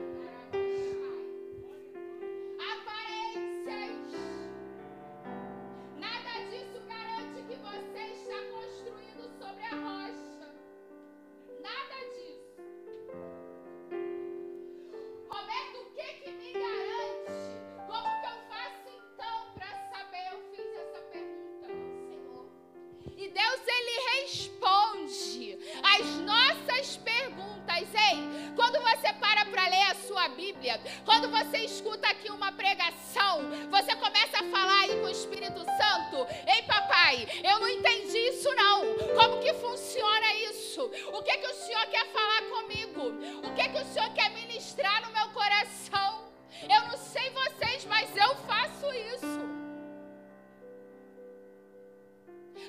escuta 31.78 32.08
aqui 32.08 32.28
uma 32.32 32.50
pregação, 32.50 33.42
você 33.70 33.94
começa 33.94 34.38
a 34.40 34.50
falar 34.50 34.80
aí 34.80 35.00
com 35.00 35.06
o 35.06 35.10
Espírito 35.10 35.60
Santo. 35.64 36.26
Ei, 36.44 36.62
papai, 36.62 37.24
eu 37.44 37.60
não 37.60 37.68
entendi 37.68 38.18
isso 38.18 38.52
não. 38.56 38.96
Como 39.14 39.40
que 39.40 39.54
funciona 39.54 40.34
isso? 40.50 40.82
O 41.12 41.22
que 41.22 41.38
que 41.38 41.46
o 41.46 41.54
Senhor 41.54 41.86
quer 41.86 42.04
falar 42.08 42.42
comigo? 42.50 43.02
O 43.46 43.54
que 43.54 43.68
que 43.68 43.78
o 43.78 43.84
Senhor 43.84 44.12
quer 44.12 44.30
ministrar 44.30 45.06
no 45.06 45.12
meu 45.12 45.28
coração? 45.28 46.32
Eu 46.68 46.80
não 46.88 46.96
sei 46.96 47.30
vocês, 47.30 47.84
mas 47.84 48.10
eu 48.16 48.34
faço 48.38 48.92
isso. 49.14 49.38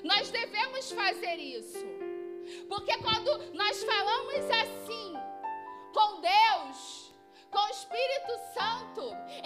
Nós 0.04 0.30
devemos 0.30 0.92
fazer 0.92 1.34
isso. 1.34 1.84
Porque 2.68 2.96
quando 2.98 3.54
nós 3.54 3.82
falamos 3.82 4.48
assim 4.50 5.14
com 5.92 6.20
Deus, 6.20 7.09
com 7.50 7.58
o 7.58 7.70
Espírito 7.70 8.32
Santo, 8.54 9.02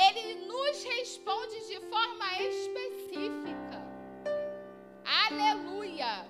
ele 0.07 0.47
nos 0.47 0.83
responde 0.85 1.67
de 1.67 1.81
forma 1.88 2.38
específica. 2.40 3.79
Aleluia! 5.27 6.27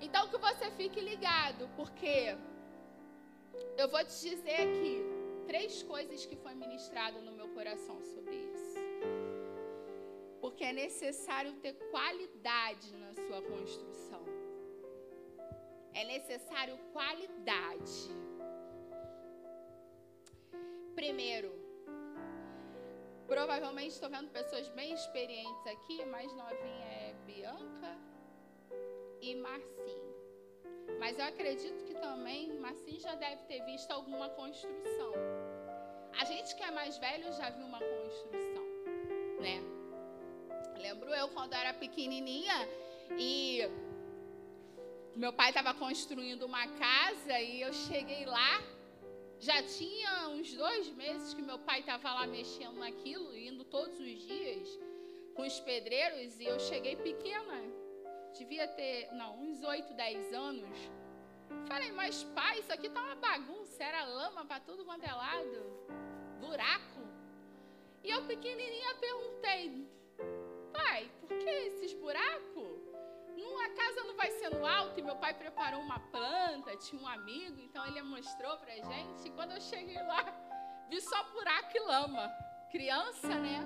Então 0.00 0.28
que 0.28 0.38
você 0.38 0.70
fique 0.72 1.00
ligado, 1.00 1.68
porque 1.76 2.36
eu 3.76 3.88
vou 3.88 4.04
te 4.04 4.30
dizer 4.30 4.60
aqui 4.66 4.94
três 5.46 5.82
coisas 5.82 6.24
que 6.26 6.36
foi 6.36 6.54
ministrado 6.54 7.20
no 7.20 7.32
meu 7.32 7.48
coração 7.48 8.00
sobre 8.02 8.34
isso. 8.34 8.78
Porque 10.40 10.64
é 10.64 10.72
necessário 10.72 11.52
ter 11.64 11.74
qualidade 11.90 12.96
na 12.96 13.12
sua 13.14 13.40
construção. 13.42 14.22
É 15.94 16.04
necessário 16.04 16.76
qualidade. 16.92 18.10
Primeiro, 20.94 21.50
provavelmente 23.26 23.92
estou 23.92 24.10
vendo 24.10 24.30
pessoas 24.30 24.68
bem 24.70 24.92
experientes 24.92 25.66
aqui, 25.66 26.04
mais 26.04 26.30
novinha 26.34 26.86
é 26.86 27.14
Bianca 27.24 27.96
e 29.20 29.34
Marcinho. 29.36 30.12
Mas 30.98 31.18
eu 31.18 31.24
acredito 31.24 31.84
que 31.84 31.94
também 31.94 32.52
Marcinho 32.58 33.00
já 33.00 33.14
deve 33.14 33.42
ter 33.44 33.64
visto 33.64 33.90
alguma 33.90 34.28
construção. 34.30 35.12
A 36.20 36.24
gente 36.24 36.54
que 36.54 36.62
é 36.62 36.70
mais 36.70 36.98
velho 36.98 37.32
já 37.32 37.50
viu 37.50 37.64
uma 37.66 37.80
construção, 37.80 38.64
né? 39.40 39.62
Lembro 40.76 41.08
eu 41.14 41.28
quando 41.28 41.54
era 41.54 41.72
pequenininha 41.72 42.68
e 43.18 43.62
meu 45.14 45.32
pai 45.32 45.48
estava 45.48 45.72
construindo 45.74 46.42
uma 46.42 46.66
casa 46.68 47.40
e 47.40 47.62
eu 47.62 47.72
cheguei 47.72 48.26
lá 48.26 48.71
já 49.42 49.60
tinha 49.60 50.28
uns 50.28 50.54
dois 50.54 50.88
meses 50.90 51.34
que 51.34 51.42
meu 51.42 51.58
pai 51.58 51.80
estava 51.80 52.14
lá 52.14 52.26
mexendo 52.28 52.76
naquilo, 52.76 53.36
indo 53.36 53.64
todos 53.64 53.98
os 53.98 54.18
dias 54.28 54.78
com 55.34 55.42
os 55.42 55.58
pedreiros, 55.58 56.38
e 56.38 56.44
eu 56.44 56.60
cheguei 56.60 56.94
pequena. 56.94 57.60
Devia 58.38 58.68
ter, 58.68 59.12
não, 59.12 59.42
uns 59.42 59.60
8, 59.64 59.94
10 59.94 60.32
anos. 60.32 60.78
Falei, 61.66 61.90
mas 61.90 62.22
pai, 62.22 62.60
isso 62.60 62.72
aqui 62.72 62.88
tá 62.88 63.02
uma 63.02 63.16
bagunça, 63.16 63.82
era 63.82 64.04
lama 64.04 64.44
para 64.44 64.60
tudo 64.60 64.84
quanto 64.84 65.04
é 65.04 65.12
lado, 65.12 65.58
buraco. 66.40 67.02
E 68.04 68.10
eu 68.12 68.24
pequenininha 68.24 68.94
perguntei, 68.94 69.88
pai, 70.72 71.10
por 71.20 71.36
que 71.36 71.50
esses 71.50 71.92
buracos? 71.94 72.91
A 73.58 73.68
casa 73.70 74.04
não 74.04 74.16
vai 74.16 74.30
sendo 74.32 74.66
alta 74.66 75.00
e 75.00 75.02
meu 75.02 75.16
pai 75.16 75.34
preparou 75.34 75.80
uma 75.80 75.98
planta, 75.98 76.76
tinha 76.76 77.00
um 77.00 77.06
amigo, 77.06 77.60
então 77.60 77.86
ele 77.86 78.02
mostrou 78.02 78.56
pra 78.58 78.74
gente. 78.74 79.26
E 79.26 79.30
quando 79.30 79.52
eu 79.52 79.60
cheguei 79.60 80.00
lá, 80.02 80.24
vi 80.88 81.00
só 81.00 81.22
buraco 81.32 81.70
e 81.74 81.80
lama. 81.80 82.30
Criança, 82.70 83.28
né? 83.28 83.60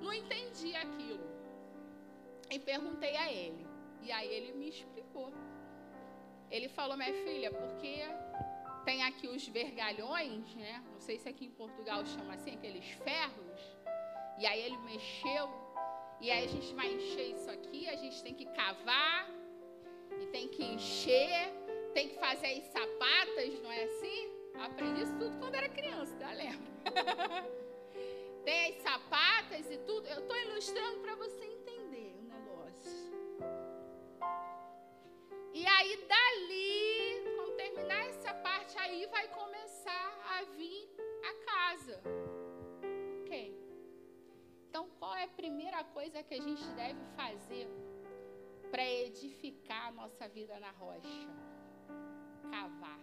Não 0.00 0.12
entendi 0.12 0.74
aquilo. 0.74 1.28
E 2.50 2.58
perguntei 2.58 3.16
a 3.16 3.32
ele. 3.32 3.66
E 4.02 4.10
aí 4.10 4.28
ele 4.28 4.52
me 4.52 4.68
explicou. 4.68 5.32
Ele 6.50 6.68
falou, 6.68 6.96
minha 6.96 7.12
filha, 7.12 7.52
porque 7.52 8.02
tem 8.84 9.02
aqui 9.02 9.28
os 9.28 9.46
vergalhões, 9.46 10.54
né? 10.56 10.82
Não 10.92 11.00
sei 11.00 11.18
se 11.18 11.28
aqui 11.28 11.46
em 11.46 11.50
Portugal 11.50 12.04
chama 12.04 12.34
assim, 12.34 12.54
aqueles 12.54 12.88
ferros. 13.04 13.60
E 14.38 14.46
aí 14.46 14.60
ele 14.60 14.78
mexeu 14.78 15.48
e 16.20 16.30
aí 16.30 16.44
a 16.44 16.48
gente 16.48 16.74
vai 16.74 16.92
encher 16.92 17.34
isso 17.34 17.50
aqui, 17.50 17.88
a 17.88 17.96
gente 17.96 18.22
tem 18.22 18.34
que 18.34 18.46
cavar, 18.46 19.30
e 20.20 20.26
tem 20.26 20.48
que 20.48 20.62
encher, 20.62 21.52
tem 21.94 22.08
que 22.08 22.18
fazer 22.18 22.46
as 22.46 22.64
sapatas, 22.64 23.62
não 23.62 23.72
é 23.72 23.84
assim? 23.84 24.40
Aprendi 24.58 25.02
isso 25.02 25.18
tudo 25.18 25.38
quando 25.38 25.54
era 25.54 25.68
criança, 25.68 26.14
tá? 26.16 26.32
Lembra? 26.32 26.60
Tem 28.44 28.70
as 28.70 28.82
sapatas 28.82 29.70
e 29.70 29.78
tudo. 29.78 30.06
Eu 30.08 30.20
estou 30.20 30.36
ilustrando 30.36 31.00
para 31.00 31.14
você 31.14 31.44
entender 31.44 32.16
o 32.18 32.22
negócio. 32.22 33.12
E 35.52 35.66
aí, 35.66 36.06
dali, 36.08 37.34
quando 37.36 37.56
terminar 37.56 38.06
essa 38.06 38.32
parte, 38.34 38.78
aí 38.78 39.06
vai 39.06 39.28
começar 39.28 40.18
a 40.38 40.44
vir 40.56 40.90
a 41.22 41.44
casa. 41.44 42.02
É 45.20 45.24
a 45.24 45.28
primeira 45.28 45.84
coisa 45.84 46.22
que 46.22 46.32
a 46.32 46.40
gente 46.40 46.66
deve 46.68 46.98
fazer 47.14 47.68
para 48.70 48.82
edificar 48.82 49.88
a 49.88 49.92
nossa 49.92 50.26
vida 50.28 50.58
na 50.58 50.70
rocha? 50.70 51.28
Cavar. 52.50 53.00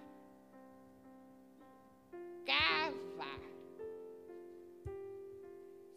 Cavar. 2.44 3.42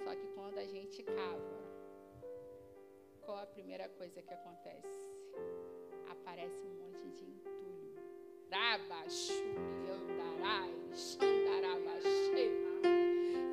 Só 0.04 0.14
que 0.14 0.26
quando 0.34 0.58
a 0.58 0.66
gente 0.66 1.02
cava, 1.04 1.58
qual 3.24 3.38
a 3.38 3.46
primeira 3.46 3.88
coisa 3.88 4.20
que 4.20 4.34
acontece? 4.34 5.08
Aparece 6.10 6.60
um 6.66 6.74
monte 6.82 7.08
de 7.12 7.24
entulho. 7.24 7.94
Rabaxuri, 8.50 9.88
andarás, 9.88 11.18
andarabaxê. 11.18 12.50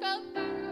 já 0.02 0.67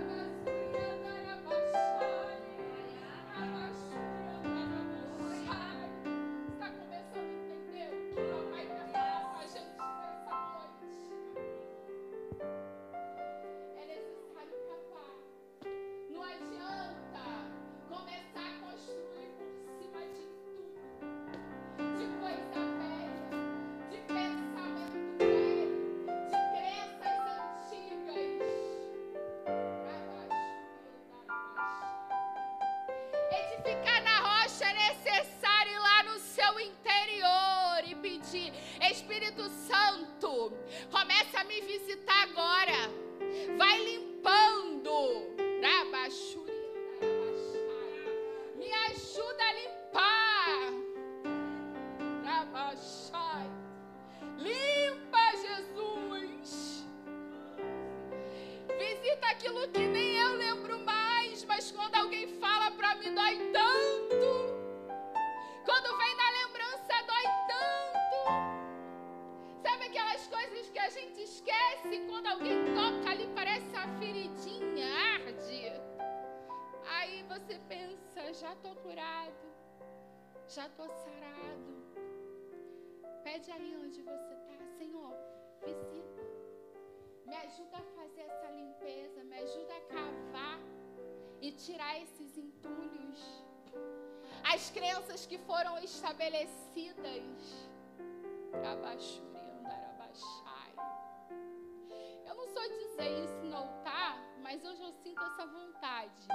que 95.25 95.37
foram 95.39 95.77
estabelecidas. 95.79 97.69
Eu 102.25 102.35
não 102.35 102.47
sou 102.47 102.63
dizer 102.63 103.23
isso 103.23 103.37
no 103.43 103.55
altar, 103.55 104.17
mas 104.41 104.63
hoje 104.63 104.81
eu 104.81 104.91
sinto 104.91 105.21
essa 105.21 105.45
vontade. 105.45 106.27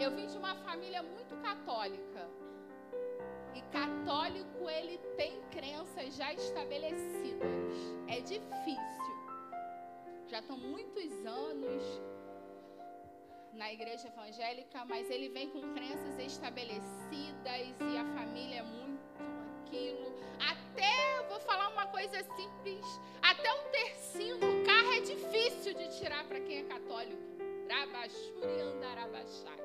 Eu 0.00 0.10
vim 0.14 0.26
de 0.26 0.38
uma 0.38 0.54
família 0.56 1.02
muito 1.02 1.36
católica. 1.42 2.28
E 3.54 3.62
católico, 3.72 4.70
ele 4.70 4.98
tem 5.16 5.42
crenças 5.50 6.14
já 6.14 6.32
estabelecidas. 6.32 7.74
É 8.06 8.20
difícil. 8.20 8.98
Já 10.28 10.40
estão 10.40 10.56
muitos 10.56 11.26
anos 11.26 11.82
na 13.58 13.72
igreja 13.72 14.06
evangélica, 14.06 14.84
mas 14.84 15.10
ele 15.10 15.28
vem 15.28 15.50
com 15.50 15.60
crenças 15.74 16.18
estabelecidas 16.20 17.74
e 17.92 17.96
a 17.98 18.04
família 18.14 18.60
é 18.60 18.62
muito 18.62 19.00
aquilo. 19.66 20.16
Até, 20.38 21.26
vou 21.28 21.40
falar 21.40 21.68
uma 21.70 21.86
coisa 21.88 22.22
simples, 22.36 22.86
até 23.20 23.52
um 23.52 23.70
tercinho 23.70 24.38
do 24.38 24.64
carro 24.64 24.92
é 24.92 25.00
difícil 25.00 25.74
de 25.74 25.98
tirar 25.98 26.24
para 26.24 26.40
quem 26.40 26.58
é 26.58 26.62
católico. 26.62 27.20
Rabachuri 27.68 28.60
andarabachai 28.62 29.58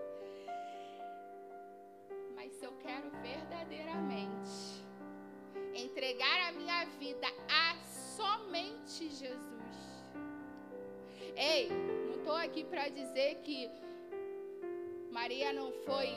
mas 2.36 2.52
se 2.52 2.66
eu 2.66 2.74
quero 2.74 3.10
verdadeiramente 3.22 4.84
entregar 5.74 6.50
a 6.50 6.52
minha 6.52 6.86
vida 7.00 7.28
a 7.50 7.76
somente 7.86 9.10
Jesus. 9.10 9.64
Ei, 11.38 11.70
estou 12.24 12.38
aqui 12.38 12.64
para 12.64 12.88
dizer 12.88 13.42
que 13.44 13.70
Maria 15.12 15.52
não 15.52 15.74
foi 15.86 16.10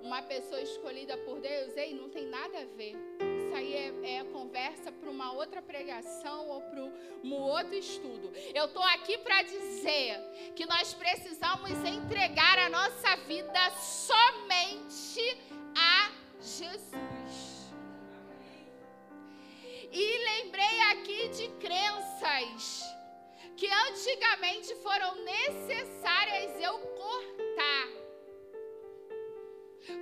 uma 0.00 0.22
pessoa 0.22 0.60
escolhida 0.60 1.16
por 1.18 1.40
Deus. 1.40 1.76
Ei, 1.76 1.92
não 1.92 2.08
tem 2.08 2.26
nada 2.26 2.60
a 2.60 2.64
ver. 2.76 2.94
Isso 3.36 3.52
aí 3.52 3.74
é, 3.74 4.18
é 4.18 4.24
conversa 4.24 4.92
para 4.92 5.10
uma 5.10 5.32
outra 5.32 5.60
pregação 5.60 6.48
ou 6.50 6.60
para 6.60 6.82
um 7.24 7.34
outro 7.34 7.74
estudo. 7.74 8.32
Eu 8.54 8.66
estou 8.66 8.82
aqui 8.84 9.18
para 9.18 9.42
dizer 9.42 10.20
que 10.54 10.66
nós 10.66 10.94
precisamos 10.94 11.72
entregar 11.84 12.56
a 12.60 12.68
nossa 12.68 13.16
vida 13.26 13.70
somente 13.80 15.36
a 15.76 16.12
Jesus. 16.40 17.74
E 19.90 20.18
lembrei 20.30 20.80
aqui 20.92 21.28
de 21.28 21.48
crenças 21.58 22.94
que 23.56 23.68
antigamente 23.88 24.74
foram 24.76 25.16
necessárias 25.22 26.60
eu 26.60 26.78
cortar. 26.78 27.88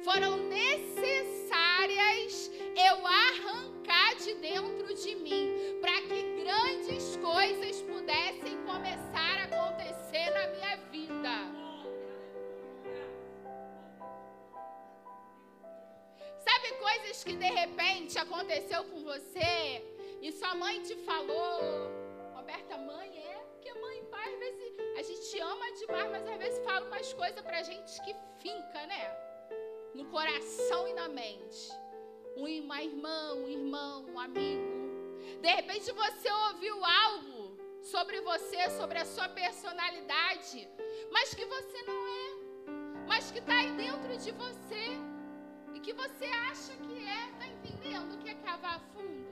Foram 0.04 0.36
necessárias 0.48 2.50
eu 2.76 3.06
arrancar 3.06 4.16
de 4.16 4.34
dentro 4.34 4.94
de 4.94 5.14
mim 5.16 5.78
para 5.80 6.02
que 6.02 6.22
grandes 6.42 7.16
coisas 7.16 7.80
pudessem 7.82 8.62
começar 8.64 9.40
a 9.40 9.44
acontecer 9.44 10.30
na 10.30 10.46
minha 10.48 10.76
vida. 10.90 11.52
Sabe 16.38 16.72
coisas 16.78 17.24
que 17.24 17.34
de 17.34 17.50
repente 17.50 18.18
aconteceu 18.18 18.84
com 18.84 19.04
você 19.04 19.82
e 20.22 20.32
sua 20.32 20.54
mãe 20.54 20.80
te 20.82 20.96
falou? 21.04 21.60
Roberta, 22.34 22.78
mãe 22.78 22.91
demais, 25.86 26.10
mas 26.10 26.28
às 26.28 26.38
vezes 26.38 26.64
fala 26.64 26.86
umas 26.86 27.12
coisas 27.12 27.40
pra 27.40 27.62
gente 27.62 28.00
que 28.02 28.14
finca, 28.38 28.86
né? 28.86 29.16
No 29.94 30.04
coração 30.06 30.88
e 30.88 30.92
na 30.94 31.08
mente. 31.08 31.70
Uma 32.36 32.82
irmã, 32.82 33.34
um 33.34 33.48
irmão, 33.48 34.06
um 34.06 34.18
amigo. 34.18 34.82
De 35.40 35.48
repente 35.48 35.90
você 35.92 36.30
ouviu 36.48 36.84
algo 36.84 37.58
sobre 37.82 38.20
você, 38.20 38.70
sobre 38.70 38.98
a 38.98 39.04
sua 39.04 39.28
personalidade, 39.28 40.68
mas 41.10 41.34
que 41.34 41.44
você 41.44 41.82
não 41.82 42.06
é, 42.06 43.06
mas 43.06 43.30
que 43.30 43.38
está 43.38 43.54
aí 43.58 43.72
dentro 43.72 44.16
de 44.16 44.30
você 44.32 44.84
e 45.74 45.80
que 45.80 45.92
você 45.92 46.26
acha 46.50 46.72
que 46.76 47.04
é, 47.04 47.38
tá 47.38 47.46
entendendo? 47.46 48.18
Que 48.22 48.30
é 48.30 48.34
cavar 48.34 48.80
fundo. 48.94 49.26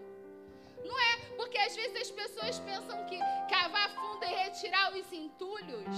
Não 0.85 0.99
é, 0.99 1.17
porque 1.37 1.59
às 1.59 1.75
vezes 1.75 1.97
as 2.03 2.11
pessoas 2.11 2.59
pensam 2.61 3.07
que 3.07 3.19
cavar 3.49 3.89
fundo 3.95 4.25
é 4.25 4.45
retirar 4.45 4.93
os 4.95 5.13
entulhos. 5.13 5.97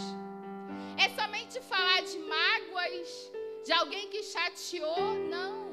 É 0.98 1.08
somente 1.10 1.60
falar 1.62 2.02
de 2.02 2.18
mágoas, 2.18 3.32
de 3.64 3.72
alguém 3.72 4.08
que 4.08 4.22
chateou, 4.22 5.14
não. 5.30 5.72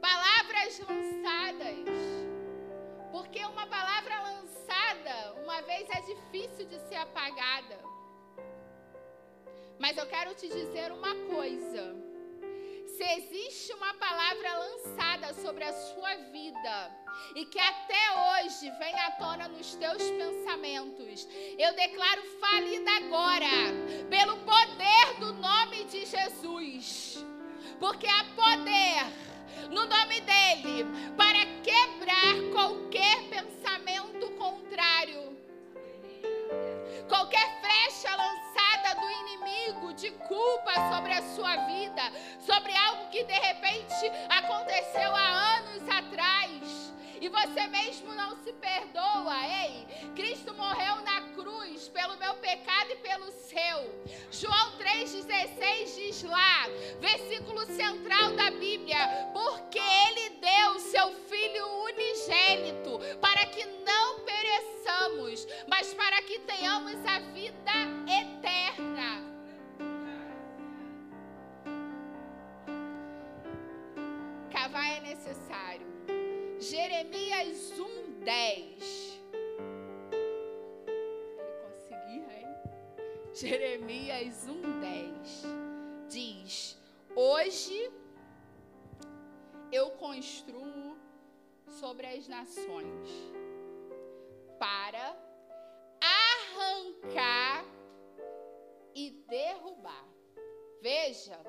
Palavras 0.00 0.80
lançadas 0.80 2.10
Porque 3.12 3.44
uma 3.44 3.66
palavra 3.66 4.22
lançada, 4.22 5.34
uma 5.42 5.60
vez 5.62 5.88
é 5.90 6.00
difícil 6.00 6.66
de 6.66 6.78
ser 6.88 6.96
apagada. 6.96 7.78
Mas 9.78 9.96
eu 9.96 10.06
quero 10.06 10.34
te 10.34 10.48
dizer 10.48 10.92
uma 10.92 11.14
coisa. 11.34 12.09
Se 12.96 13.04
existe 13.04 13.72
uma 13.74 13.94
palavra 13.94 14.58
lançada 14.58 15.34
sobre 15.34 15.64
a 15.64 15.72
sua 15.72 16.14
vida 16.32 16.90
e 17.34 17.44
que 17.46 17.58
até 17.58 18.42
hoje 18.42 18.70
vem 18.78 18.94
à 19.00 19.10
tona 19.12 19.48
nos 19.48 19.74
teus 19.74 20.02
pensamentos, 20.02 21.28
eu 21.58 21.74
declaro 21.74 22.22
falida 22.40 22.90
agora, 22.96 23.46
pelo 24.08 24.36
poder 24.38 25.20
do 25.20 25.32
nome 25.34 25.84
de 25.84 26.04
Jesus. 26.06 27.24
Porque 27.78 28.06
há 28.06 28.24
poder 28.34 29.04
no 29.70 29.86
nome 29.86 30.20
dele 30.20 30.84
para 31.16 31.44
quebrar 31.62 32.52
qualquer 32.52 33.22
pensamento 33.28 34.30
contrário. 34.32 35.36
Qualquer 37.08 37.60
flecha 37.60 38.16
lançada 38.16 38.69
do 38.94 39.10
inimigo 39.10 39.92
de 39.94 40.10
culpa 40.10 40.72
sobre 40.92 41.12
a 41.12 41.22
sua 41.34 41.56
vida, 41.66 42.02
sobre 42.40 42.74
algo 42.76 43.08
que 43.10 43.24
de 43.24 43.32
repente 43.32 44.10
aconteceu 44.28 45.14
há 45.14 45.56
anos 45.58 45.88
atrás 45.88 46.90
e 47.20 47.28
você 47.28 47.66
mesmo 47.66 48.14
não 48.14 48.34
se 48.42 48.50
perdoa, 48.54 49.36
ei, 49.46 49.86
Cristo 50.16 50.54
morreu 50.54 51.02
na 51.02 51.20
cruz 51.34 51.86
pelo 51.88 52.16
meu 52.16 52.34
pecado 52.36 52.92
e 52.92 52.96
pelo 52.96 53.30
seu. 53.30 54.04
João 54.30 54.78
3,16 54.78 55.94
diz 55.96 56.22
lá, 56.22 56.66
versículo 56.98 57.66
central 57.66 58.32
da 58.32 58.50
Bíblia, 58.50 58.96
porque 59.34 59.78
Ele 59.78 60.30
deu 60.40 60.80
seu 60.80 61.12
Filho 61.28 61.66
unigênito 61.84 62.98
para 63.20 63.44
que 63.46 63.66
não 63.66 64.09
pereçamos, 64.50 65.46
mas 65.68 65.94
para 65.94 66.20
que 66.22 66.40
tenhamos 66.40 66.96
a 67.06 67.20
vida 67.20 67.72
eterna. 68.06 69.22
Cavar 74.50 74.96
é 74.96 75.00
necessário. 75.00 75.86
Jeremias 76.58 77.72
1, 77.78 78.20
10. 78.24 79.20
Ele 80.92 81.56
conseguia, 81.62 82.40
hein? 82.40 82.48
Jeremias 83.32 84.48
1, 84.48 84.80
10 84.80 85.46
diz: 86.08 86.78
Hoje 87.14 87.90
eu 89.70 89.90
construo 89.92 90.98
sobre 91.68 92.06
as 92.08 92.26
nações 92.26 93.39
para 94.60 95.16
arrancar 96.02 97.64
e 98.94 99.10
derrubar. 99.26 100.06
Veja, 100.82 101.40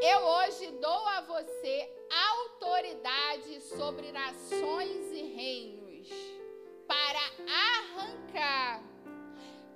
eu 0.00 0.18
hoje 0.20 0.70
dou 0.80 1.08
a 1.08 1.22
você 1.22 1.92
autoridade 2.08 3.60
sobre 3.76 4.12
nações 4.12 5.12
e 5.12 5.22
reinos 5.34 6.08
para 6.86 7.20
arrancar, 7.74 8.80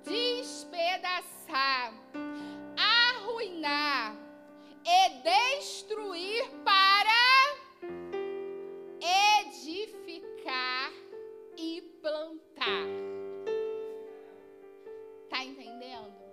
despedaçar, 0.05 1.93
arruinar 2.77 4.15
e 4.85 5.09
destruir 5.23 6.49
para 6.63 7.05
edificar 9.43 10.84
e 11.57 11.81
plantar. 12.01 12.85
Tá 15.29 15.43
entendendo? 15.43 16.25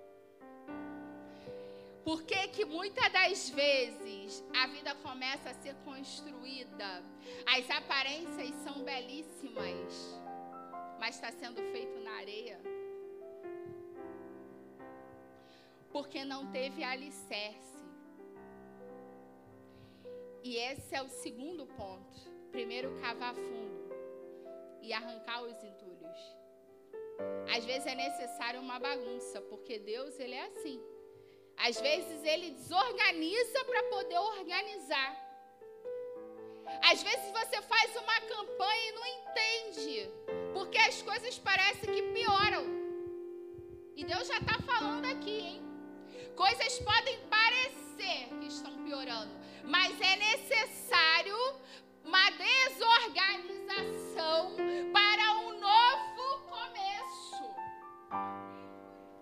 Por 2.05 2.25
que, 2.25 2.49
que 2.49 2.65
muitas 2.65 3.13
das 3.13 3.51
vezes 3.51 4.45
a 4.57 4.67
vida 4.67 4.95
começa 4.97 5.51
a 5.51 5.55
ser 5.55 5.75
construída? 5.85 7.03
As 7.47 7.71
aparências 7.71 8.55
são 8.57 8.83
belíssimas, 8.83 10.21
mas 10.99 11.15
está 11.15 11.31
sendo 11.31 11.63
feito 11.71 12.01
na 12.01 12.13
areia. 12.13 12.61
Porque 15.93 16.25
não 16.25 16.51
teve 16.51 16.83
alicerce. 16.83 17.83
E 20.43 20.57
esse 20.57 20.95
é 20.95 21.03
o 21.03 21.09
segundo 21.09 21.67
ponto. 21.67 22.33
Primeiro, 22.51 22.99
cavar 23.01 23.35
fundo 23.35 23.82
e 24.83 24.93
arrancar 24.93 25.43
os 25.43 25.63
entulhos. 25.63 26.21
Às 27.55 27.65
vezes 27.65 27.87
é 27.87 27.95
necessário 27.95 28.61
uma 28.61 28.79
bagunça, 28.79 29.41
porque 29.43 29.79
Deus 29.79 30.19
ele 30.19 30.35
é 30.35 30.47
assim. 30.47 30.81
Às 31.57 31.81
vezes 31.81 32.25
ele 32.25 32.51
desorganiza 32.51 33.65
para 33.65 33.83
poder 33.85 34.19
organizar. 34.19 35.11
Às 36.91 37.03
vezes 37.03 37.31
você 37.31 37.63
faz 37.63 37.95
uma 37.97 38.21
campanha 38.23 38.89
e 38.89 38.93
não 38.93 39.07
entende, 39.07 40.11
porque 40.53 40.79
as 40.79 41.03
coisas 41.03 41.39
parecem 41.39 41.93
que 41.95 42.03
pioram. 42.15 42.65
E 43.95 44.05
Deus 44.05 44.27
já 44.27 44.39
está 44.39 44.59
falando 44.63 45.05
aqui, 45.05 45.39
hein? 45.39 45.63
Coisas 46.35 46.79
podem 46.81 47.19
parecer 47.29 48.29
que 48.41 48.47
estão 48.47 48.83
piorando, 48.85 49.33
mas 49.65 50.01
é 50.01 50.17
necessário 50.17 51.37
uma 52.05 52.31
desorganização 52.31 54.55
para 54.93 55.33
um 55.41 55.59
novo 55.59 56.39
começo. 56.49 57.43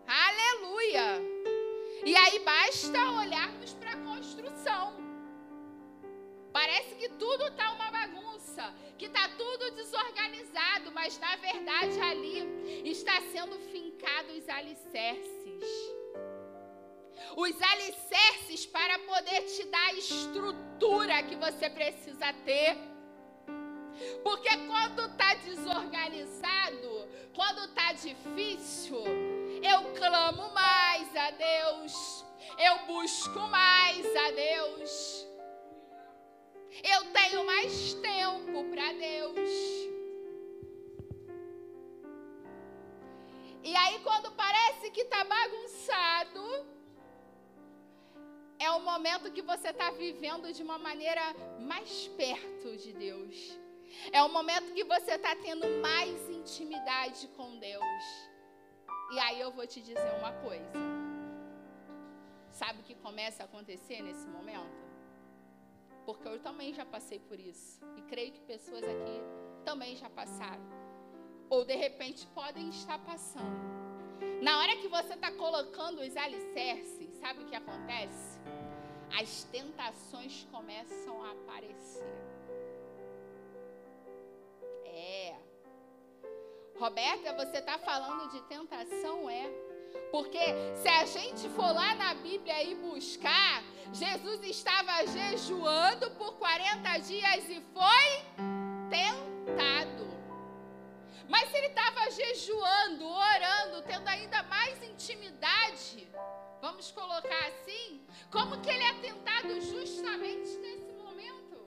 Aleluia! 0.06 1.22
E 2.04 2.14
aí 2.16 2.38
basta 2.40 3.10
olharmos 3.12 3.72
para 3.74 3.92
a 3.92 3.96
construção. 3.96 4.98
Parece 6.52 6.94
que 6.96 7.08
tudo 7.10 7.46
está 7.46 7.72
uma 7.72 7.90
bagunça, 7.90 8.74
que 8.98 9.06
está 9.06 9.28
tudo 9.28 9.70
desorganizado, 9.72 10.92
mas 10.92 11.18
na 11.18 11.36
verdade 11.36 11.98
ali 12.00 12.90
está 12.90 13.20
sendo 13.32 13.58
fincados 13.70 14.38
os 14.38 14.48
alicerces. 14.48 15.99
Os 17.36 17.62
alicerces 17.62 18.66
para 18.66 18.98
poder 19.00 19.42
te 19.42 19.64
dar 19.64 19.88
a 19.88 19.94
estrutura 19.94 21.22
que 21.22 21.36
você 21.36 21.70
precisa 21.70 22.32
ter. 22.44 22.76
Porque 24.22 24.48
quando 24.66 25.06
está 25.06 25.34
desorganizado, 25.34 27.08
quando 27.34 27.64
está 27.64 27.92
difícil, 27.92 29.04
eu 29.62 29.92
clamo 29.94 30.52
mais 30.52 31.16
a 31.16 31.30
Deus, 31.30 32.24
eu 32.58 32.86
busco 32.86 33.40
mais 33.40 34.04
a 34.16 34.30
Deus, 34.30 35.26
eu 36.82 37.04
tenho 37.12 37.44
mais 37.44 37.94
tempo 37.94 38.64
para 38.70 38.92
Deus. 38.94 39.50
E 43.62 43.76
aí, 43.76 44.00
quando 44.00 44.32
parece 44.32 44.90
que 44.90 45.02
está 45.02 45.22
bagunçado, 45.22 46.66
é 48.60 48.70
o 48.72 48.80
momento 48.80 49.32
que 49.32 49.40
você 49.40 49.70
está 49.70 49.90
vivendo 49.90 50.52
de 50.52 50.62
uma 50.62 50.78
maneira 50.78 51.22
mais 51.58 52.08
perto 52.08 52.76
de 52.76 52.92
Deus. 52.92 53.58
É 54.12 54.22
o 54.22 54.28
momento 54.28 54.74
que 54.74 54.84
você 54.84 55.12
está 55.12 55.34
tendo 55.34 55.66
mais 55.80 56.28
intimidade 56.28 57.26
com 57.28 57.58
Deus. 57.58 58.04
E 59.12 59.18
aí 59.18 59.40
eu 59.40 59.50
vou 59.50 59.66
te 59.66 59.80
dizer 59.80 60.12
uma 60.18 60.32
coisa. 60.44 60.72
Sabe 62.50 62.80
o 62.80 62.84
que 62.84 62.94
começa 62.94 63.42
a 63.42 63.46
acontecer 63.46 64.02
nesse 64.02 64.26
momento? 64.28 64.78
Porque 66.04 66.28
eu 66.28 66.38
também 66.38 66.74
já 66.74 66.84
passei 66.84 67.18
por 67.18 67.40
isso. 67.40 67.80
E 67.96 68.02
creio 68.02 68.32
que 68.32 68.42
pessoas 68.42 68.84
aqui 68.84 69.16
também 69.64 69.96
já 69.96 70.10
passaram. 70.10 70.68
Ou 71.48 71.64
de 71.64 71.76
repente 71.76 72.26
podem 72.34 72.68
estar 72.68 72.98
passando. 72.98 73.58
Na 74.42 74.58
hora 74.58 74.76
que 74.76 74.88
você 74.88 75.14
está 75.14 75.32
colocando 75.32 76.02
os 76.02 76.14
alicerces, 76.14 77.09
sabe 77.20 77.42
o 77.42 77.46
que 77.46 77.54
acontece? 77.54 78.40
As 79.20 79.44
tentações 79.44 80.46
começam 80.50 81.22
a 81.22 81.32
aparecer. 81.32 82.04
É. 84.84 85.36
Roberta, 86.78 87.32
você 87.34 87.58
está 87.58 87.78
falando 87.78 88.30
de 88.30 88.40
tentação? 88.42 89.28
É. 89.28 89.50
Porque 90.10 90.38
se 90.82 90.88
a 90.88 91.04
gente 91.04 91.48
for 91.50 91.72
lá 91.72 91.94
na 91.94 92.14
Bíblia 92.14 92.62
e 92.64 92.74
buscar, 92.76 93.62
Jesus 93.92 94.42
estava 94.44 95.06
jejuando 95.06 96.10
por 96.12 96.34
40 96.34 96.98
dias 96.98 97.48
e 97.48 97.60
foi 97.72 98.49
ele 101.60 101.68
estava 101.68 102.10
jejuando, 102.10 103.06
orando, 103.06 103.82
tendo 103.82 104.08
ainda 104.08 104.42
mais 104.44 104.82
intimidade, 104.82 106.08
vamos 106.60 106.90
colocar 106.90 107.48
assim, 107.48 108.00
como 108.30 108.60
que 108.62 108.70
ele 108.70 108.82
é 108.82 108.94
tentado 108.94 109.60
justamente 109.60 110.56
nesse 110.56 110.90
momento? 110.94 111.58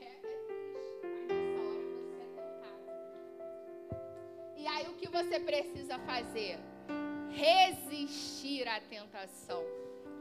É, 0.00 0.04
é, 0.04 0.04
é 0.04 0.20
e 4.56 4.66
aí 4.68 4.88
o 4.88 4.94
que 4.94 5.08
você 5.08 5.40
precisa 5.40 5.98
fazer? 6.00 6.60
Resistir 7.30 8.68
à 8.68 8.80
tentação. 8.80 9.64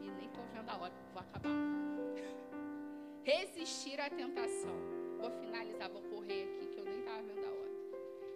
E 0.01 0.09
nem 0.09 0.27
tô 0.29 0.41
vendo 0.51 0.67
a 0.67 0.77
hora, 0.77 0.93
vou 1.13 1.21
acabar. 1.21 1.49
Resistir 3.23 4.01
à 4.01 4.09
tentação. 4.09 4.94
Vou 5.25 5.33
finalizar, 5.39 5.89
vou 5.89 6.03
correr 6.03 6.43
aqui 6.43 6.67
que 6.67 6.77
eu 6.77 6.85
nem 6.85 6.99
estava 6.99 7.23
vendo 7.23 7.45
a 7.45 7.49
hora. 7.49 7.71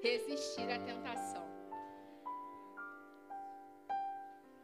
Resistir 0.01 0.71
à 0.71 0.79
tentação. 0.79 1.47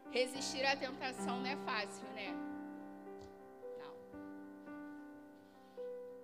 Resistir 0.10 0.66
à 0.66 0.76
tentação 0.76 1.40
não 1.40 1.48
é 1.48 1.56
fácil, 1.58 2.08
né? 2.16 2.34
Não. 3.78 3.94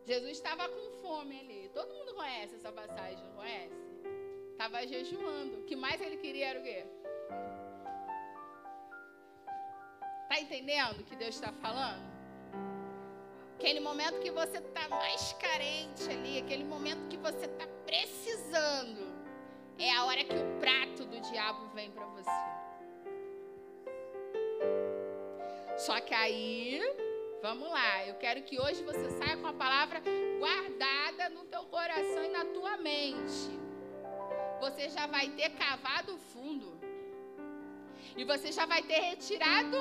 Jesus 0.08 0.32
estava 0.32 0.68
com 0.68 0.90
fome 1.04 1.40
ali. 1.40 1.70
Todo 1.72 1.94
mundo 1.94 2.16
conhece 2.16 2.56
essa 2.56 2.72
passagem, 2.72 3.24
não 3.24 3.36
conhece? 3.36 3.76
Estava 4.54 4.88
jejuando. 4.88 5.60
O 5.60 5.66
que 5.66 5.76
mais 5.76 6.02
ele 6.02 6.18
queria 6.18 6.48
era 6.48 6.60
o 6.60 6.64
quê? 6.64 6.84
Tá 10.28 10.40
entendendo 10.40 11.02
o 11.02 11.04
que 11.04 11.16
Deus 11.16 11.36
está 11.36 11.52
falando? 11.52 12.11
Aquele 13.62 13.80
momento 13.80 14.20
que 14.22 14.32
você 14.32 14.58
está 14.58 14.90
mais 14.90 15.34
carente 15.34 16.10
ali, 16.10 16.40
aquele 16.40 16.64
momento 16.64 17.08
que 17.08 17.18
você 17.18 17.46
está 17.46 17.68
precisando, 17.86 19.14
é 19.78 19.92
a 19.92 20.06
hora 20.06 20.24
que 20.24 20.34
o 20.34 20.60
prato 20.60 21.06
do 21.06 21.22
diabo 21.30 21.68
vem 21.76 21.92
para 21.92 22.08
você. 22.08 22.42
Só 25.78 26.02
que 26.02 26.12
aí, 26.12 26.82
vamos 27.44 27.70
lá, 27.70 28.08
eu 28.08 28.16
quero 28.16 28.42
que 28.42 28.60
hoje 28.60 28.84
você 28.84 29.12
saia 29.12 29.38
com 29.38 29.46
a 29.46 29.54
palavra 29.54 30.02
guardada 30.40 31.30
no 31.30 31.46
teu 31.46 31.64
coração 31.66 32.26
e 32.26 32.30
na 32.30 32.44
tua 32.46 32.78
mente. 32.78 33.60
Você 34.60 34.90
já 34.90 35.06
vai 35.06 35.30
ter 35.30 35.52
cavado 35.52 36.18
fundo. 36.34 36.80
E 38.18 38.24
você 38.24 38.52
já 38.52 38.66
vai 38.66 38.82
ter 38.82 39.02
retirado 39.02 39.78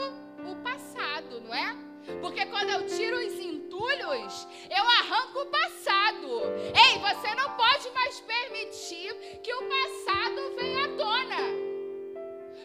o 0.46 0.56
passado, 0.62 1.40
não 1.40 1.54
é? 1.54 1.90
Porque 2.20 2.44
quando 2.46 2.70
eu 2.70 2.86
tiro 2.86 3.16
os 3.18 3.38
entulhos, 3.70 4.48
eu 4.68 4.84
arranco 4.84 5.40
o 5.40 5.46
passado. 5.46 6.42
Ei, 6.74 6.98
você 6.98 7.34
não 7.36 7.56
pode 7.56 7.90
mais 7.92 8.20
permitir 8.20 9.14
que 9.42 9.54
o 9.54 9.68
passado 9.68 10.56
venha 10.56 10.84
à 10.86 10.96
tona. 10.96 11.36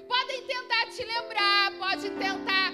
Podem 0.07 0.41
tentar 0.43 0.87
te 0.87 1.03
lembrar, 1.03 1.71
pode 1.77 2.09
tentar 2.09 2.73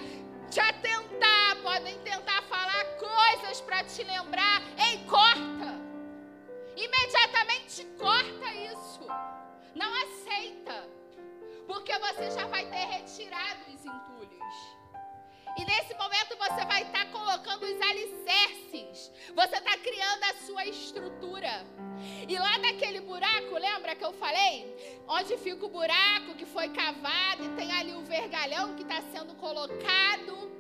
te 0.49 0.59
atentar, 0.59 1.57
podem 1.61 1.99
tentar 1.99 2.41
falar 2.43 2.85
coisas 2.97 3.59
para 3.61 3.83
te 3.83 4.03
lembrar. 4.03 4.61
Ei, 4.77 5.03
corta. 5.05 5.81
Imediatamente 6.75 7.85
corta 7.97 8.53
isso. 8.55 9.05
Não 9.75 9.93
aceita. 10.03 10.89
Porque 11.67 11.97
você 11.99 12.31
já 12.31 12.47
vai 12.47 12.65
ter 12.65 12.85
retirado 12.85 13.71
os 13.73 13.85
entulhos. 13.85 14.80
E 15.57 15.65
nesse 15.65 15.93
momento 15.95 16.37
você 16.37 16.65
vai 16.65 16.83
estar 16.83 17.05
tá 17.05 17.11
colocando 17.11 17.63
os 17.63 17.81
alicerces. 17.81 19.11
Você 19.35 19.55
está 19.55 19.77
criando 19.77 20.23
a 20.23 20.33
sua 20.45 20.65
estrutura. 20.65 21.65
E 22.27 22.37
lá 22.37 22.57
naquele 22.57 23.01
buraco, 23.01 23.57
lembra 23.57 23.95
que 23.95 24.03
eu 24.03 24.13
falei? 24.13 25.03
Onde 25.07 25.37
fica 25.37 25.65
o 25.65 25.69
buraco 25.69 26.35
que 26.35 26.45
foi 26.45 26.69
cavado 26.69 27.45
e 27.45 27.49
tem 27.55 27.71
ali 27.71 27.93
o 27.93 28.03
vergalhão 28.03 28.75
que 28.75 28.83
está 28.83 29.01
sendo 29.01 29.35
colocado. 29.35 30.51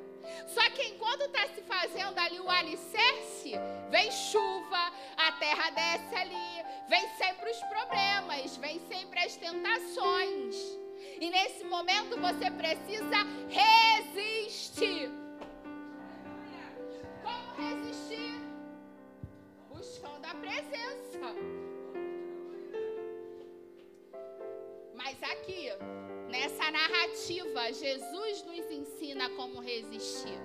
Só 0.47 0.69
que 0.71 0.83
enquanto 0.83 1.21
está 1.21 1.47
se 1.49 1.61
fazendo 1.61 2.17
ali 2.19 2.39
o 2.39 2.49
alicerce, 2.49 3.53
vem 3.89 4.11
chuva, 4.11 4.91
a 5.17 5.31
terra 5.33 5.69
desce 5.71 6.15
ali, 6.15 6.65
vem 6.89 7.07
sempre 7.17 7.49
os 7.49 7.57
problemas, 7.63 8.57
vem 8.57 8.79
sempre 8.87 9.19
as 9.19 9.35
tentações. 9.35 10.80
E 11.21 11.29
nesse 11.29 11.63
momento 11.65 12.19
você 12.19 12.49
precisa 12.49 13.17
resistir. 13.47 15.11
Como 17.21 17.53
resistir? 17.61 18.41
Buscando 19.69 20.25
a 20.25 20.33
presença. 20.33 21.35
Mas 24.95 25.21
aqui, 25.21 25.69
nessa 26.27 26.71
narrativa, 26.71 27.71
Jesus 27.71 28.43
nos 28.43 28.71
ensina 28.71 29.29
como 29.29 29.61
resistir. 29.61 30.39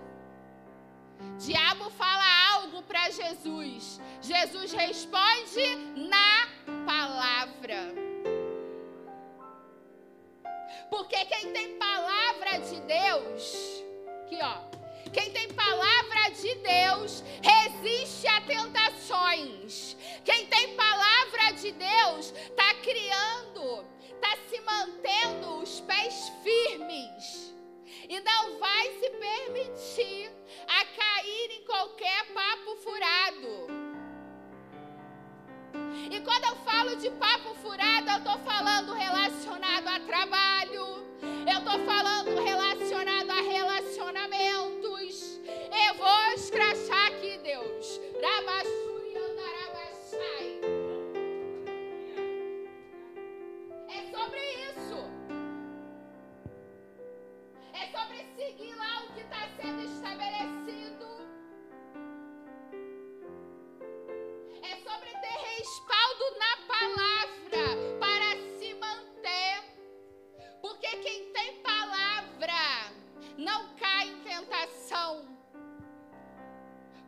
Diabo 1.38 1.88
fala 1.92 2.52
algo 2.52 2.82
para 2.82 3.08
Jesus. 3.08 3.98
Jesus 4.20 4.72
responde 4.72 5.74
na 5.96 6.45
Porque 11.16 11.34
quem 11.34 11.50
tem 11.50 11.78
palavra 11.78 12.58
de 12.58 12.78
Deus, 12.80 13.82
aqui 14.22 14.38
ó, 14.42 14.58
quem 15.14 15.30
tem 15.30 15.50
palavra 15.54 16.28
de 16.28 16.54
Deus 16.56 17.24
resiste 17.40 18.28
a 18.28 18.42
tentações. 18.42 19.96
Quem 20.26 20.46
tem 20.48 20.76
palavra 20.76 21.52
de 21.52 21.72
Deus 21.72 22.34
está 22.34 22.74
criando, 22.82 23.86
está 24.12 24.36
se 24.50 24.60
mantendo 24.60 25.62
os 25.62 25.80
pés 25.80 26.30
firmes 26.42 27.54
e 28.10 28.20
não 28.20 28.58
vai 28.58 28.92
se 29.00 29.08
permitir 29.08 30.30
a 30.68 30.84
cair 30.84 31.50
em 31.52 31.64
qualquer 31.64 32.26
papo 32.34 32.76
furado. 32.76 33.66
E 36.10 36.20
quando 36.20 36.44
eu 36.44 36.56
falo 36.56 36.94
de 36.96 37.08
papo 37.12 37.54
furado, 37.54 38.10
eu 38.10 38.18
estou 38.18 38.38
falando 38.40 38.92
relacionado 38.92 39.88
a 39.88 40.00
trabalho, 40.00 41.05
eu 41.22 41.58
estou 41.58 41.78
falando 41.84 42.40
relacionado 42.42 43.30
a 43.30 43.40
relacionamentos. 43.40 45.40
Eu 45.88 45.94
vou 45.94 46.32
escrachar 46.34 47.06
aqui, 47.08 47.38
Deus. 47.38 48.00
É 53.88 54.02
sobre 54.10 54.40
isso. 54.70 54.98
É 57.72 57.86
sobre 57.96 58.26
seguir 58.36 58.74
lá 58.74 59.04
o 59.04 59.06
que 59.14 59.20
está 59.20 59.48
sendo 59.56 59.82
estabelecido. 59.82 61.06
respaldo 65.56 66.24
na 66.38 66.56
palavra 66.66 67.05
Quem 71.02 71.30
tem 71.32 71.56
palavra 71.62 72.92
não 73.36 73.74
cai 73.74 74.08
em 74.08 74.20
tentação. 74.20 75.26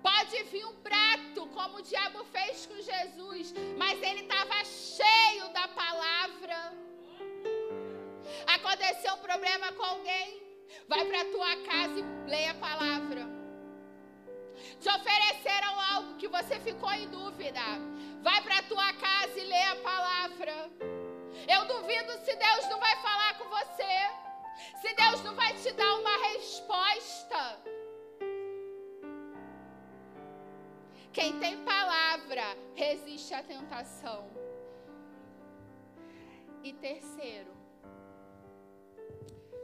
Pode 0.02 0.42
vir 0.44 0.64
um 0.66 0.74
prato, 0.76 1.46
como 1.48 1.78
o 1.78 1.82
diabo 1.82 2.24
fez 2.26 2.66
com 2.66 2.76
Jesus, 2.76 3.54
mas 3.76 4.00
ele 4.02 4.20
estava 4.20 4.64
cheio 4.64 5.48
da 5.52 5.68
palavra. 5.68 6.72
Aconteceu 8.46 9.14
um 9.14 9.18
problema 9.18 9.72
com 9.72 9.82
alguém, 9.82 10.42
vai 10.88 11.04
para 11.04 11.24
tua 11.26 11.56
casa 11.64 11.98
e 11.98 12.30
leia 12.30 12.52
a 12.52 12.54
palavra. 12.54 13.38
Te 14.80 14.88
ofereceram 14.88 15.80
algo 15.92 16.16
que 16.16 16.28
você 16.28 16.58
ficou 16.60 16.92
em 16.92 17.08
dúvida. 17.08 17.60
Vai 18.22 18.40
para 18.42 18.62
tua 18.62 18.92
casa 18.94 19.38
e 19.38 19.44
lê 19.44 19.62
a 19.62 19.76
palavra. 19.76 20.97
Eu 21.48 21.64
duvido 21.64 22.12
se 22.24 22.36
Deus 22.36 22.68
não 22.68 22.78
vai 22.78 22.94
falar 22.96 23.38
com 23.38 23.48
você. 23.48 23.94
Se 24.80 24.94
Deus 24.94 25.22
não 25.24 25.34
vai 25.34 25.54
te 25.54 25.72
dar 25.72 25.94
uma 25.94 26.16
resposta. 26.28 27.62
Quem 31.10 31.38
tem 31.40 31.64
palavra 31.64 32.44
resiste 32.74 33.32
à 33.32 33.42
tentação. 33.42 34.30
E 36.62 36.72
terceiro, 36.74 37.52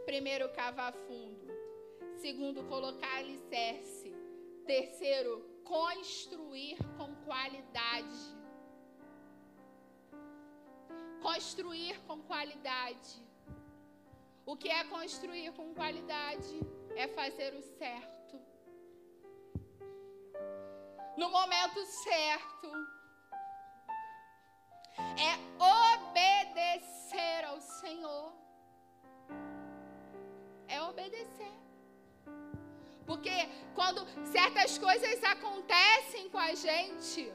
primeiro, 0.07 0.49
cavar 0.51 0.95
fundo. 1.07 1.47
Segundo, 2.17 2.65
colocar 2.65 3.19
alicerce. 3.19 4.11
Terceiro, 4.65 5.45
construir 5.65 6.79
com 6.97 7.15
qualidade. 7.27 8.44
Construir 11.23 12.01
com 12.07 12.21
qualidade. 12.23 13.23
O 14.47 14.57
que 14.57 14.69
é 14.69 14.85
construir 14.85 15.53
com 15.53 15.75
qualidade? 15.75 16.61
É 16.95 17.09
fazer 17.09 17.55
o 17.55 17.63
certo. 17.79 18.41
No 21.17 21.31
momento 21.31 21.85
certo. 21.87 22.69
É 25.29 25.33
obedecer 25.95 27.45
ao 27.47 27.61
Senhor. 27.61 28.33
É 30.69 30.83
obedecer. 30.83 31.53
Porque 33.07 33.49
quando 33.75 34.07
certas 34.27 34.79
coisas 34.79 35.23
acontecem 35.25 36.29
com 36.31 36.39
a 36.39 36.55
gente, 36.55 37.33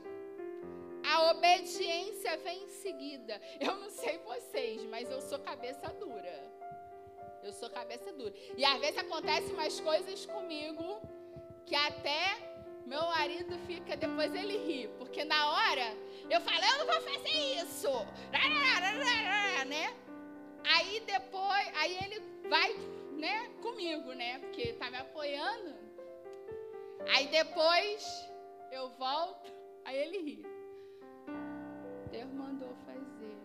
a 1.04 1.32
obediência 1.32 2.38
vem 2.38 2.64
em 2.64 2.70
seguida. 2.70 3.42
Eu 3.60 3.76
não 3.76 3.90
sei 3.90 4.18
vocês, 4.20 4.84
mas 4.86 5.10
eu 5.10 5.22
sou 5.22 5.40
cabeça 5.40 5.88
dura. 6.00 6.52
Eu 7.44 7.54
sou 7.54 7.70
cabeça 7.70 8.12
dura. 8.14 8.34
E 8.58 8.66
às 8.66 8.80
vezes 8.80 8.98
acontecem 8.98 9.54
umas 9.54 9.80
coisas 9.80 10.26
comigo 10.26 11.02
que 11.66 11.76
até 11.76 12.50
meu 12.86 13.02
marido 13.04 13.58
fica, 13.68 13.96
depois 13.96 14.34
ele 14.34 14.58
ri, 14.58 14.88
porque 14.98 15.24
na 15.24 15.52
hora 15.52 15.96
eu 16.30 16.42
falo, 16.42 16.64
eu 16.66 16.80
não 16.80 16.86
vou 16.88 17.02
fazer 17.02 17.64
isso, 17.64 17.90
né? 19.66 19.96
Aí 20.64 21.00
depois, 21.02 21.68
aí 21.76 21.98
ele 22.04 22.20
vai, 22.50 22.74
né, 23.12 23.50
comigo, 23.62 24.12
né? 24.14 24.40
Porque 24.40 24.74
tá 24.74 24.90
me 24.90 24.98
apoiando. 24.98 25.76
Aí 27.16 27.28
depois 27.28 28.32
eu 28.72 28.90
volto, 28.90 29.52
aí 29.86 29.98
ele 29.98 30.18
ri. 30.18 30.49
Mandou 32.40 32.74
fazer. 32.86 33.38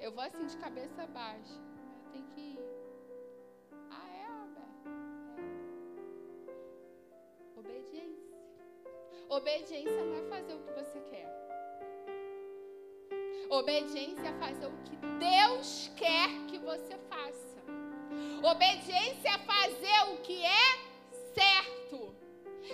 Eu 0.00 0.10
vou 0.12 0.24
assim 0.24 0.46
de 0.46 0.56
cabeça 0.56 1.06
baixa. 1.06 1.54
Eu 1.54 2.10
tenho 2.12 2.26
que 2.34 2.40
ir. 2.40 2.58
Ah, 3.90 4.08
é, 4.22 4.26
Roberto? 4.40 4.88
É. 5.38 5.50
Obediência. 7.58 8.38
Obediência 9.28 10.04
não 10.04 10.16
é 10.16 10.22
fazer 10.28 10.54
o 10.54 10.58
que 10.58 10.72
você 10.72 11.00
quer. 11.10 11.36
Obediência 13.50 14.28
é 14.28 14.38
fazer 14.38 14.66
o 14.66 14.76
que 14.84 14.96
Deus 14.96 15.90
quer 15.96 16.28
que 16.48 16.58
você 16.58 16.98
faça. 17.08 17.62
Obediência 18.42 19.28
é 19.28 19.38
fazer 19.38 20.12
o 20.12 20.16
que 20.22 20.44
é 20.44 20.86
certo, 21.34 22.14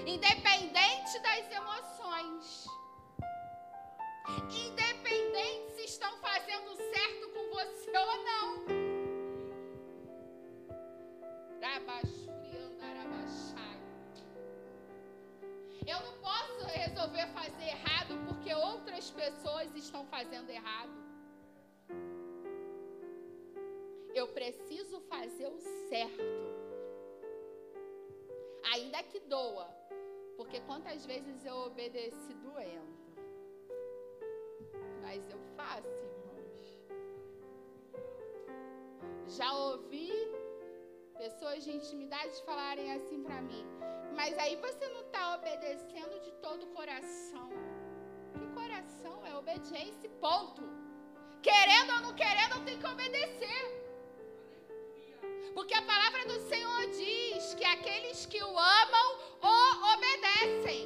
independente 0.06 1.18
das 1.20 1.50
emoções. 1.52 2.61
Independente 4.50 5.72
se 5.76 5.84
estão 5.84 6.16
fazendo 6.18 6.76
certo 6.76 7.28
com 7.30 7.50
você 7.50 7.90
ou 7.90 8.24
não. 8.24 8.92
Eu 15.84 16.00
não 16.00 16.16
posso 16.20 16.64
resolver 16.66 17.26
fazer 17.28 17.64
errado 17.64 18.14
porque 18.28 18.54
outras 18.54 19.10
pessoas 19.10 19.74
estão 19.74 20.06
fazendo 20.06 20.48
errado. 20.48 20.92
Eu 24.14 24.28
preciso 24.28 25.00
fazer 25.00 25.46
o 25.46 25.58
certo. 25.88 26.22
Ainda 28.72 29.02
que 29.02 29.18
doa. 29.20 29.66
Porque 30.36 30.60
quantas 30.60 31.04
vezes 31.04 31.44
eu 31.44 31.56
obedeci 31.56 32.32
doendo 32.34 33.01
mas 35.12 35.28
eu 35.28 35.40
faço, 35.58 36.02
irmãos. 36.10 36.62
Já 39.36 39.52
ouvi 39.52 40.10
pessoas 41.18 41.62
de 41.64 41.70
intimidade 41.78 42.42
falarem 42.46 42.90
assim 42.94 43.22
para 43.22 43.42
mim, 43.42 43.64
mas 44.16 44.38
aí 44.38 44.56
você 44.56 44.88
não 44.88 45.02
está 45.02 45.34
obedecendo 45.34 46.18
de 46.24 46.32
todo 46.44 46.62
o 46.62 46.72
coração. 46.78 47.50
Que 48.32 48.46
coração? 48.58 49.16
É 49.26 49.36
obediência, 49.36 50.08
ponto. 50.26 50.62
Querendo 51.42 51.90
ou 51.96 52.00
não 52.06 52.14
querendo, 52.14 52.54
eu 52.56 52.64
tenho 52.64 52.80
que 52.80 52.86
obedecer. 52.86 53.62
Porque 55.52 55.74
a 55.74 55.82
palavra 55.82 56.24
do 56.24 56.40
Senhor 56.48 56.82
diz 57.02 57.54
que 57.54 57.66
aqueles 57.66 58.24
que 58.24 58.42
o 58.42 58.58
amam 58.58 59.08
o 59.42 59.56
obedecem. 59.94 60.82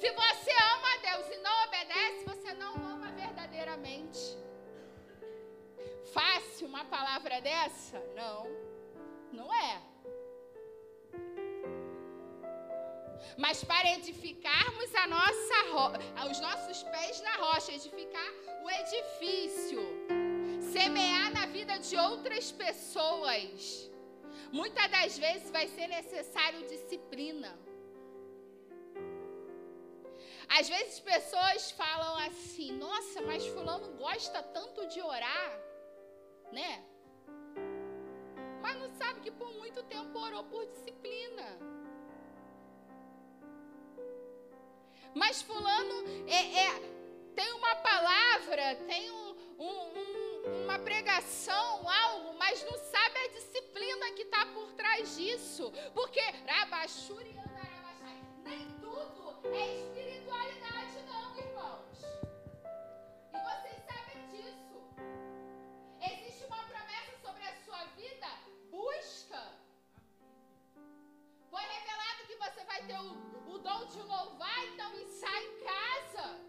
Se 0.00 0.08
você 0.22 0.52
ama 0.74 0.88
a 0.94 0.98
Deus 1.08 1.26
e 1.34 1.38
não 1.38 1.56
obedece, 1.64 1.73
verdadeiramente. 3.74 4.38
Fácil 6.12 6.68
uma 6.68 6.84
palavra 6.84 7.40
dessa? 7.40 7.98
Não, 8.14 8.46
não 9.32 9.52
é. 9.52 9.82
Mas 13.36 13.64
para 13.64 13.88
edificarmos 13.94 14.94
a 14.94 15.06
nossa 15.06 15.54
os 16.30 16.40
nossos 16.40 16.82
pés 16.84 17.20
na 17.22 17.36
rocha, 17.36 17.72
edificar 17.72 18.30
o 18.62 18.70
edifício, 18.70 19.80
semear 20.72 21.32
na 21.32 21.46
vida 21.46 21.78
de 21.78 21.96
outras 21.96 22.52
pessoas, 22.52 23.90
muitas 24.52 24.88
das 24.90 25.18
vezes 25.18 25.50
vai 25.50 25.66
ser 25.66 25.88
necessário 25.88 26.66
disciplina. 26.66 27.58
Às 30.58 30.68
vezes 30.68 31.00
pessoas 31.00 31.72
falam 31.72 32.16
assim: 32.26 32.70
nossa, 32.78 33.20
mas 33.22 33.44
Fulano 33.44 33.88
gosta 33.96 34.40
tanto 34.40 34.86
de 34.86 35.00
orar, 35.02 35.60
né? 36.52 36.84
Mas 38.62 38.76
não 38.76 38.88
sabe 38.94 39.18
que 39.20 39.32
por 39.32 39.52
muito 39.54 39.82
tempo 39.82 40.16
orou 40.16 40.44
por 40.44 40.64
disciplina. 40.66 41.58
Mas 45.12 45.42
Fulano 45.42 45.96
é, 46.28 46.42
é 46.66 46.70
tem 47.34 47.52
uma 47.52 47.74
palavra, 47.76 48.76
tem 48.86 49.10
um, 49.10 49.36
um, 49.58 49.98
um, 49.98 50.64
uma 50.64 50.78
pregação, 50.78 51.88
algo, 51.88 52.38
mas 52.38 52.64
não 52.64 52.78
sabe 52.78 53.18
a 53.18 53.28
disciplina 53.28 54.12
que 54.12 54.22
está 54.22 54.46
por 54.46 54.72
trás 54.74 55.16
disso. 55.16 55.72
Porque 55.92 56.20
Rabachuri 56.46 57.34
nem 57.34 57.42
tudo 57.42 57.53
é 59.52 59.76
espiritualidade, 59.80 61.02
não, 61.06 61.36
irmãos. 61.38 61.98
E 63.32 63.38
vocês 63.48 63.78
sabem 63.84 64.26
disso. 64.30 64.76
Existe 66.00 66.44
uma 66.46 66.62
promessa 66.64 67.16
sobre 67.22 67.42
a 67.44 67.54
sua 67.64 67.84
vida? 67.96 68.26
Busca. 68.70 69.42
Foi 71.50 71.62
revelado 71.62 72.26
que 72.26 72.36
você 72.36 72.64
vai 72.64 72.82
ter 72.86 72.98
o, 72.98 73.54
o 73.54 73.58
dom 73.58 73.86
de 73.86 74.00
louvar, 74.02 74.64
então 74.72 74.92
ensaia 75.00 75.46
em 75.46 75.64
casa. 75.64 76.44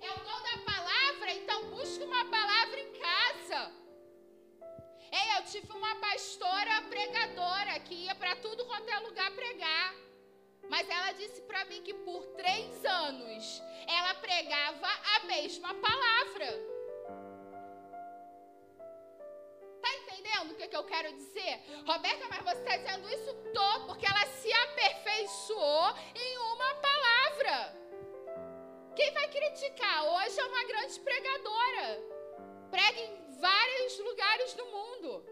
É 0.00 0.10
o 0.10 0.18
dom 0.18 0.42
da 0.42 0.72
palavra, 0.72 1.32
então 1.32 1.70
busque 1.70 2.04
uma 2.04 2.24
palavra 2.26 2.78
em 2.78 2.92
casa. 2.92 3.85
Ei, 5.12 5.38
eu 5.38 5.44
tive 5.44 5.72
uma 5.72 5.94
pastora 5.96 6.82
pregadora 6.82 7.78
que 7.80 7.94
ia 7.94 8.14
para 8.14 8.36
tudo 8.36 8.64
quanto 8.66 8.88
é 8.88 8.98
lugar 9.00 9.30
pregar. 9.32 9.94
Mas 10.68 10.88
ela 10.88 11.12
disse 11.12 11.40
para 11.42 11.64
mim 11.66 11.82
que 11.82 11.94
por 11.94 12.24
três 12.34 12.84
anos 12.84 13.62
ela 13.86 14.14
pregava 14.14 14.88
a 15.14 15.20
mesma 15.26 15.74
palavra. 15.74 16.76
Tá 19.80 19.94
entendendo 19.94 20.50
o 20.52 20.54
que, 20.56 20.66
que 20.66 20.76
eu 20.76 20.84
quero 20.84 21.12
dizer? 21.12 21.62
Roberta, 21.86 22.26
mas 22.28 22.42
você 22.42 22.62
está 22.62 22.76
dizendo 22.76 23.08
isso? 23.08 23.32
Tô, 23.54 23.86
porque 23.86 24.06
ela 24.06 24.26
se 24.26 24.52
aperfeiçoou 24.52 25.94
em 26.14 26.38
uma 26.38 26.74
palavra. 26.74 27.86
Quem 28.96 29.12
vai 29.12 29.28
criticar? 29.28 30.04
Hoje 30.04 30.40
é 30.40 30.44
uma 30.44 30.64
grande 30.64 30.98
pregadora. 31.00 32.00
Prega 32.70 33.00
em 33.00 33.25
vários 33.40 33.98
lugares 33.98 34.54
do 34.54 34.66
mundo. 34.66 35.24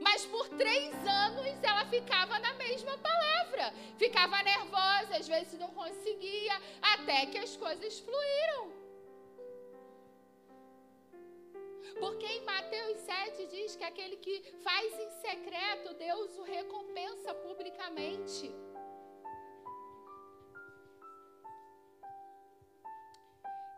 Mas 0.00 0.24
por 0.26 0.48
três 0.48 0.94
anos 1.06 1.62
ela 1.62 1.84
ficava 1.86 2.38
na 2.38 2.54
mesma 2.54 2.96
palavra. 2.98 3.72
Ficava 3.98 4.42
nervosa, 4.42 5.16
às 5.16 5.28
vezes 5.28 5.58
não 5.58 5.70
conseguia, 5.70 6.54
até 6.80 7.26
que 7.26 7.38
as 7.38 7.56
coisas 7.56 7.98
fluíram. 8.00 8.80
Porque 11.98 12.26
em 12.26 12.44
Mateus 12.44 12.98
7 13.00 13.46
diz 13.48 13.76
que 13.76 13.84
aquele 13.84 14.16
que 14.16 14.42
faz 14.62 14.98
em 14.98 15.10
secreto, 15.20 15.94
Deus 15.94 16.38
o 16.38 16.42
recompensa 16.42 17.34
publicamente. 17.34 18.50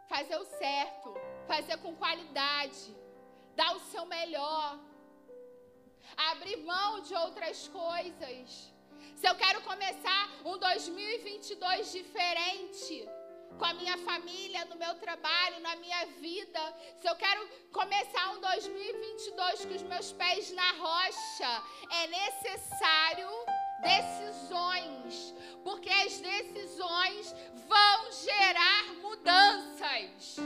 Fazer 0.08 0.36
o 0.36 0.44
certo 0.44 1.14
fazer 1.42 1.76
com 1.78 1.94
qualidade, 1.94 2.94
dar 3.54 3.76
o 3.76 3.80
seu 3.80 4.04
melhor, 4.06 4.78
abrir 6.30 6.58
mão 6.58 7.00
de 7.00 7.14
outras 7.14 7.68
coisas. 7.68 8.72
Se 9.16 9.28
eu 9.28 9.34
quero 9.34 9.62
começar 9.62 10.30
um 10.44 10.56
2022 10.58 11.92
diferente, 11.92 13.08
com 13.58 13.64
a 13.64 13.74
minha 13.74 13.96
família, 13.98 14.64
no 14.64 14.76
meu 14.76 14.94
trabalho, 14.96 15.60
na 15.60 15.76
minha 15.76 16.06
vida, 16.20 16.60
se 17.00 17.08
eu 17.08 17.14
quero 17.16 17.48
começar 17.70 18.30
um 18.32 18.40
2022 18.40 19.64
com 19.66 19.74
os 19.74 19.82
meus 19.82 20.12
pés 20.12 20.50
na 20.52 20.70
rocha, 20.72 21.62
é 21.90 22.06
necessário 22.06 23.28
decisões, 23.82 25.34
porque 25.62 25.90
as 25.90 26.20
decisões 26.20 27.34
vão 27.68 28.12
gerar 28.12 28.94
mudanças. 29.02 30.36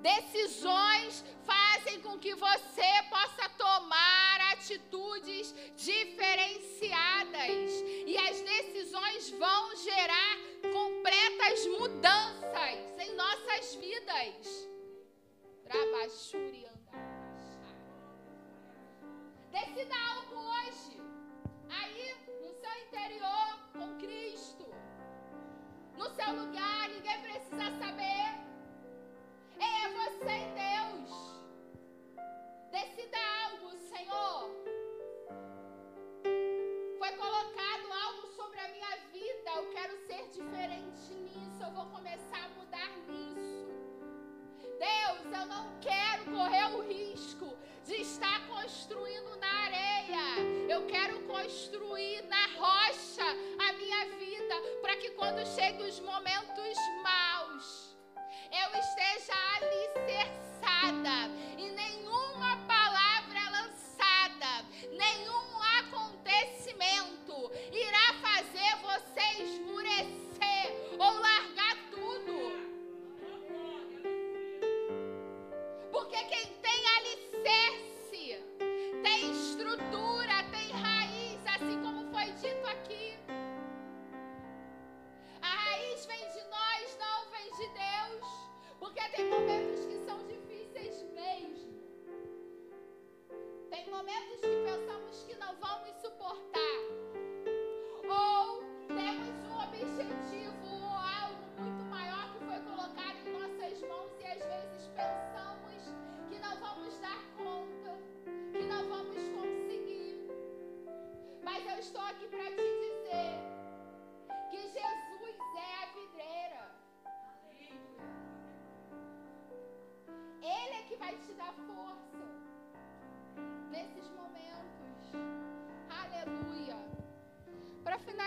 Decisões 0.00 1.24
fazem 1.44 2.00
com 2.00 2.18
que 2.18 2.34
você 2.34 2.90
possa 3.10 3.48
tomar 3.50 4.40
atitudes 4.52 5.54
diferenciadas. 5.76 7.70
E 8.06 8.16
as 8.16 8.40
decisões 8.40 9.30
vão 9.30 9.76
gerar 9.76 10.36
completas 10.72 11.66
mudanças 11.78 12.98
em 12.98 13.14
nossas 13.14 13.74
vidas. 13.74 14.68
Decida 19.52 19.94
algo 20.14 20.36
hoje. 20.36 21.00
Aí, 21.68 22.14
no 22.40 22.52
seu 22.54 22.74
interior, 22.86 23.58
com 23.72 23.98
Cristo. 23.98 24.66
No 25.96 26.08
seu 26.14 26.32
lugar, 26.32 26.88
ninguém 26.88 27.20
precisa 27.20 27.70
saber. 27.78 28.50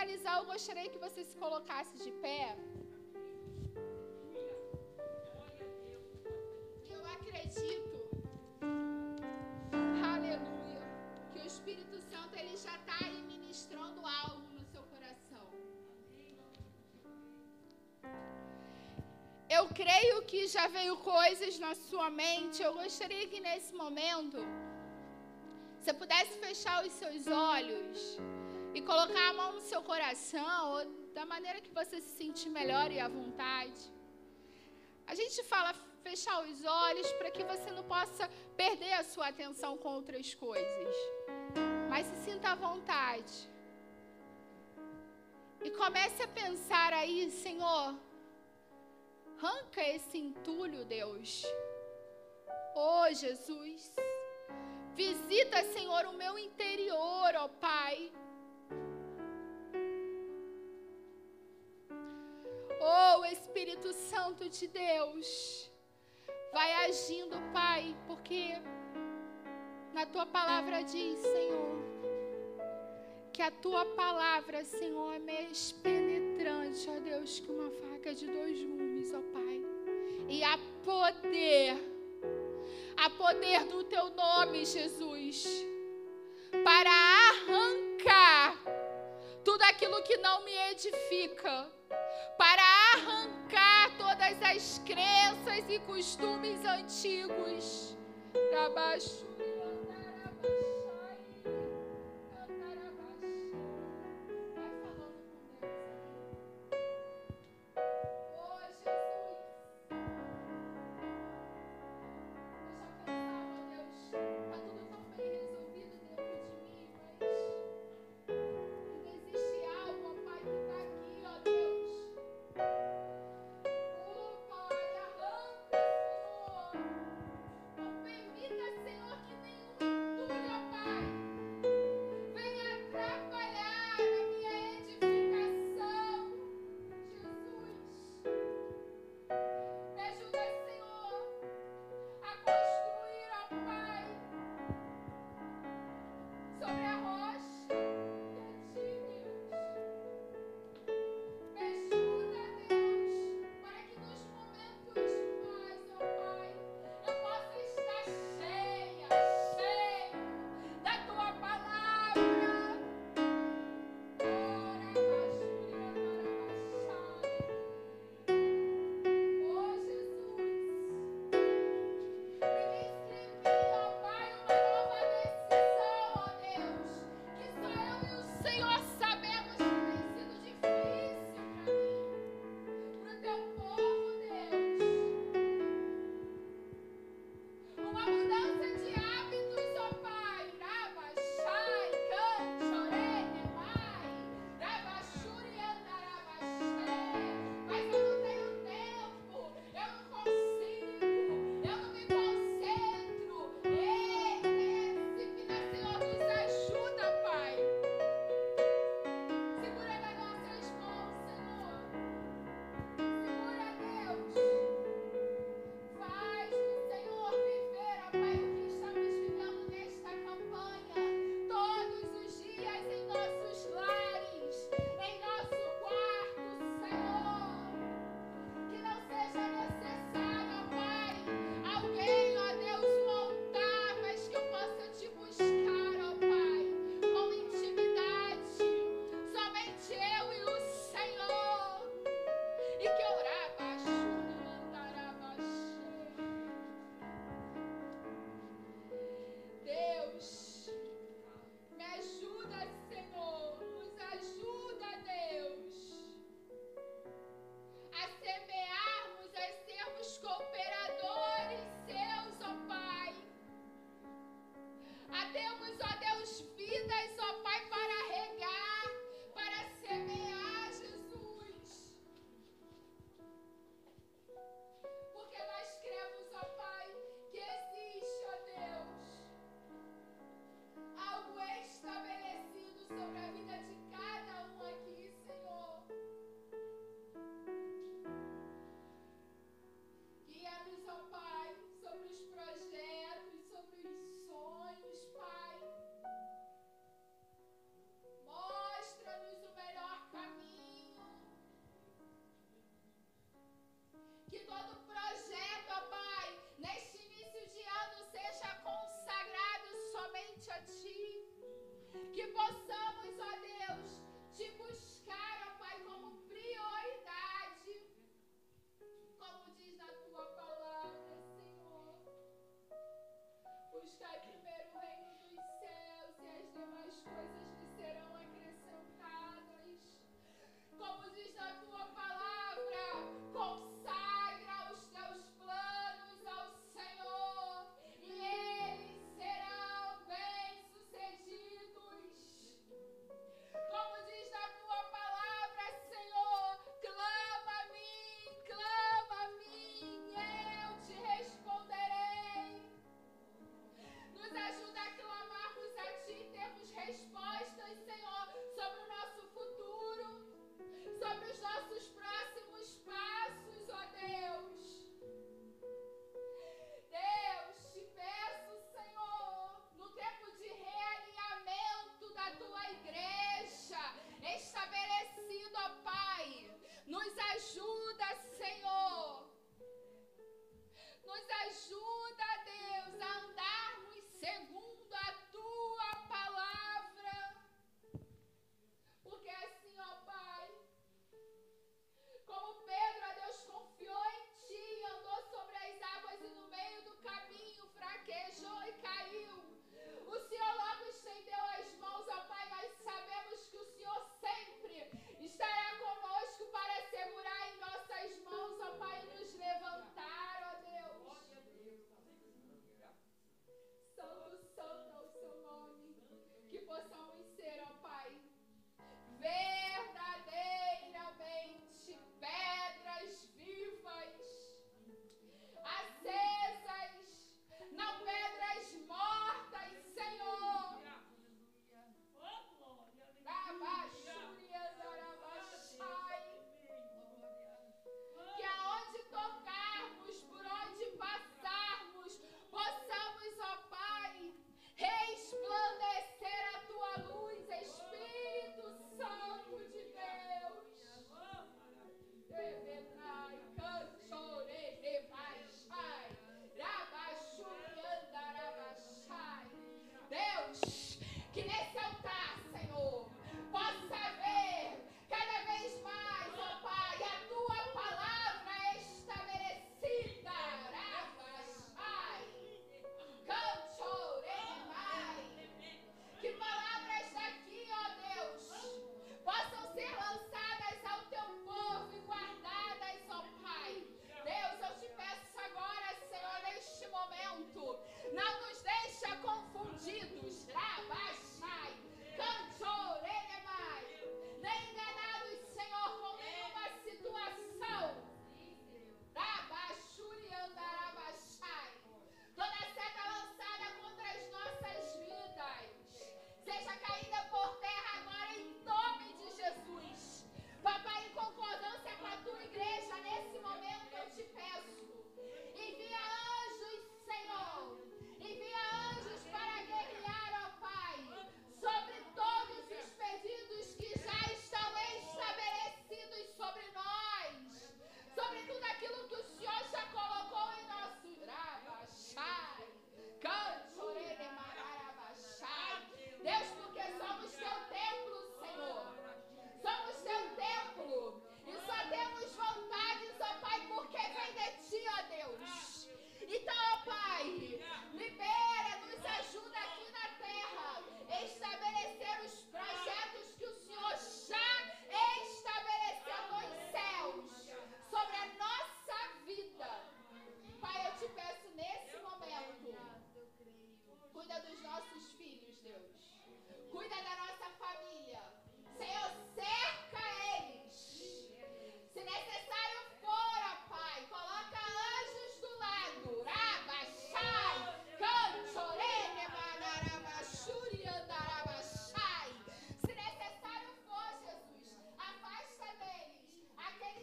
Finalizar, 0.04 0.38
eu 0.38 0.44
gostaria 0.44 0.88
que 0.92 0.98
você 0.98 1.24
se 1.24 1.36
colocasse 1.36 1.96
de 2.04 2.10
pé. 2.24 2.56
Eu 6.94 7.02
acredito 7.16 7.94
Espírito 11.46 11.98
Santo 12.10 12.32
ele 12.40 12.56
já 12.56 12.74
está 12.80 12.96
aí 13.04 13.22
ministrando 13.22 14.00
algo 14.22 14.46
no 14.56 14.64
seu 14.72 14.82
coração. 14.92 15.46
Eu 19.56 19.64
creio 19.80 20.16
que 20.30 20.46
já 20.46 20.66
veio 20.68 20.96
coisas 20.98 21.58
na 21.58 21.74
sua 21.74 22.10
mente. 22.10 22.62
Eu 22.62 22.74
gostaria 22.74 23.26
que 23.28 23.40
nesse 23.40 23.72
momento 23.82 24.38
você 25.78 25.92
pudesse 25.92 26.34
fechar 26.46 26.84
os 26.84 26.92
seus 26.92 27.26
olhos 27.26 28.18
e 28.74 28.82
colocar 28.82 29.28
a 29.30 29.32
mão 29.32 29.52
no 29.52 29.60
seu 29.60 29.82
coração, 29.82 30.72
ou 30.72 30.84
da 31.14 31.24
maneira 31.24 31.60
que 31.60 31.70
você 31.70 32.00
se 32.00 32.16
sentir 32.16 32.50
melhor 32.50 32.90
e 32.90 32.98
à 32.98 33.08
vontade. 33.08 33.80
A 35.06 35.14
gente 35.14 35.42
fala 35.44 35.72
fechar 36.02 36.42
os 36.44 36.64
olhos 36.64 37.10
para 37.12 37.30
que 37.30 37.44
você 37.44 37.70
não 37.70 37.84
possa 37.84 38.28
perder 38.56 38.92
a 38.94 39.04
sua 39.04 39.28
atenção 39.28 39.76
com 39.78 39.94
outras 39.94 40.34
coisas. 40.34 40.96
Mas 41.88 42.06
se 42.06 42.16
sinta 42.24 42.50
à 42.50 42.54
vontade. 42.54 43.34
E 45.62 45.70
comece 45.70 46.22
a 46.22 46.28
pensar 46.28 46.92
aí, 46.92 47.30
Senhor, 47.30 47.94
arranca 49.38 49.82
esse 49.82 50.18
entulho, 50.18 50.84
Deus. 50.84 51.42
Oh, 52.74 53.08
Jesus. 53.14 53.94
Visita, 54.94 55.64
Senhor, 55.72 56.04
o 56.06 56.12
meu 56.12 56.38
interior, 56.38 57.30
ó 57.36 57.46
oh, 57.46 57.48
Pai. 57.48 58.12
Espírito 63.64 63.94
Santo 63.94 64.46
de 64.46 64.66
Deus. 64.66 65.70
Vai 66.52 66.70
agindo, 66.84 67.34
Pai, 67.50 67.96
porque 68.06 68.52
na 69.94 70.04
tua 70.04 70.26
palavra 70.26 70.82
diz, 70.82 71.18
Senhor, 71.18 71.78
que 73.32 73.40
a 73.40 73.50
tua 73.50 73.86
palavra, 73.86 74.62
Senhor, 74.66 75.14
é 75.14 75.18
mais 75.18 75.72
penetrante, 75.72 76.86
ó 76.90 77.00
Deus, 77.00 77.40
que 77.40 77.50
uma 77.50 77.70
faca 77.70 78.14
de 78.14 78.26
dois 78.26 78.60
gumes, 78.60 79.14
ó 79.14 79.22
Pai. 79.32 79.62
E 80.28 80.44
há 80.44 80.58
poder, 80.84 81.78
há 82.98 83.08
poder 83.08 83.64
do 83.64 83.82
teu 83.84 84.10
nome, 84.10 84.66
Jesus, 84.66 85.46
para 86.62 86.90
arrancar 87.30 88.58
tudo 89.42 89.62
aquilo 89.62 90.02
que 90.02 90.18
não 90.18 90.44
me 90.44 90.54
edifica 90.70 91.72
para 92.36 92.63
todas 94.24 94.42
as 94.42 94.80
crenças 94.84 95.64
e 95.68 95.78
costumes 95.80 96.64
antigos. 96.64 97.96
Abaixo. 98.66 99.26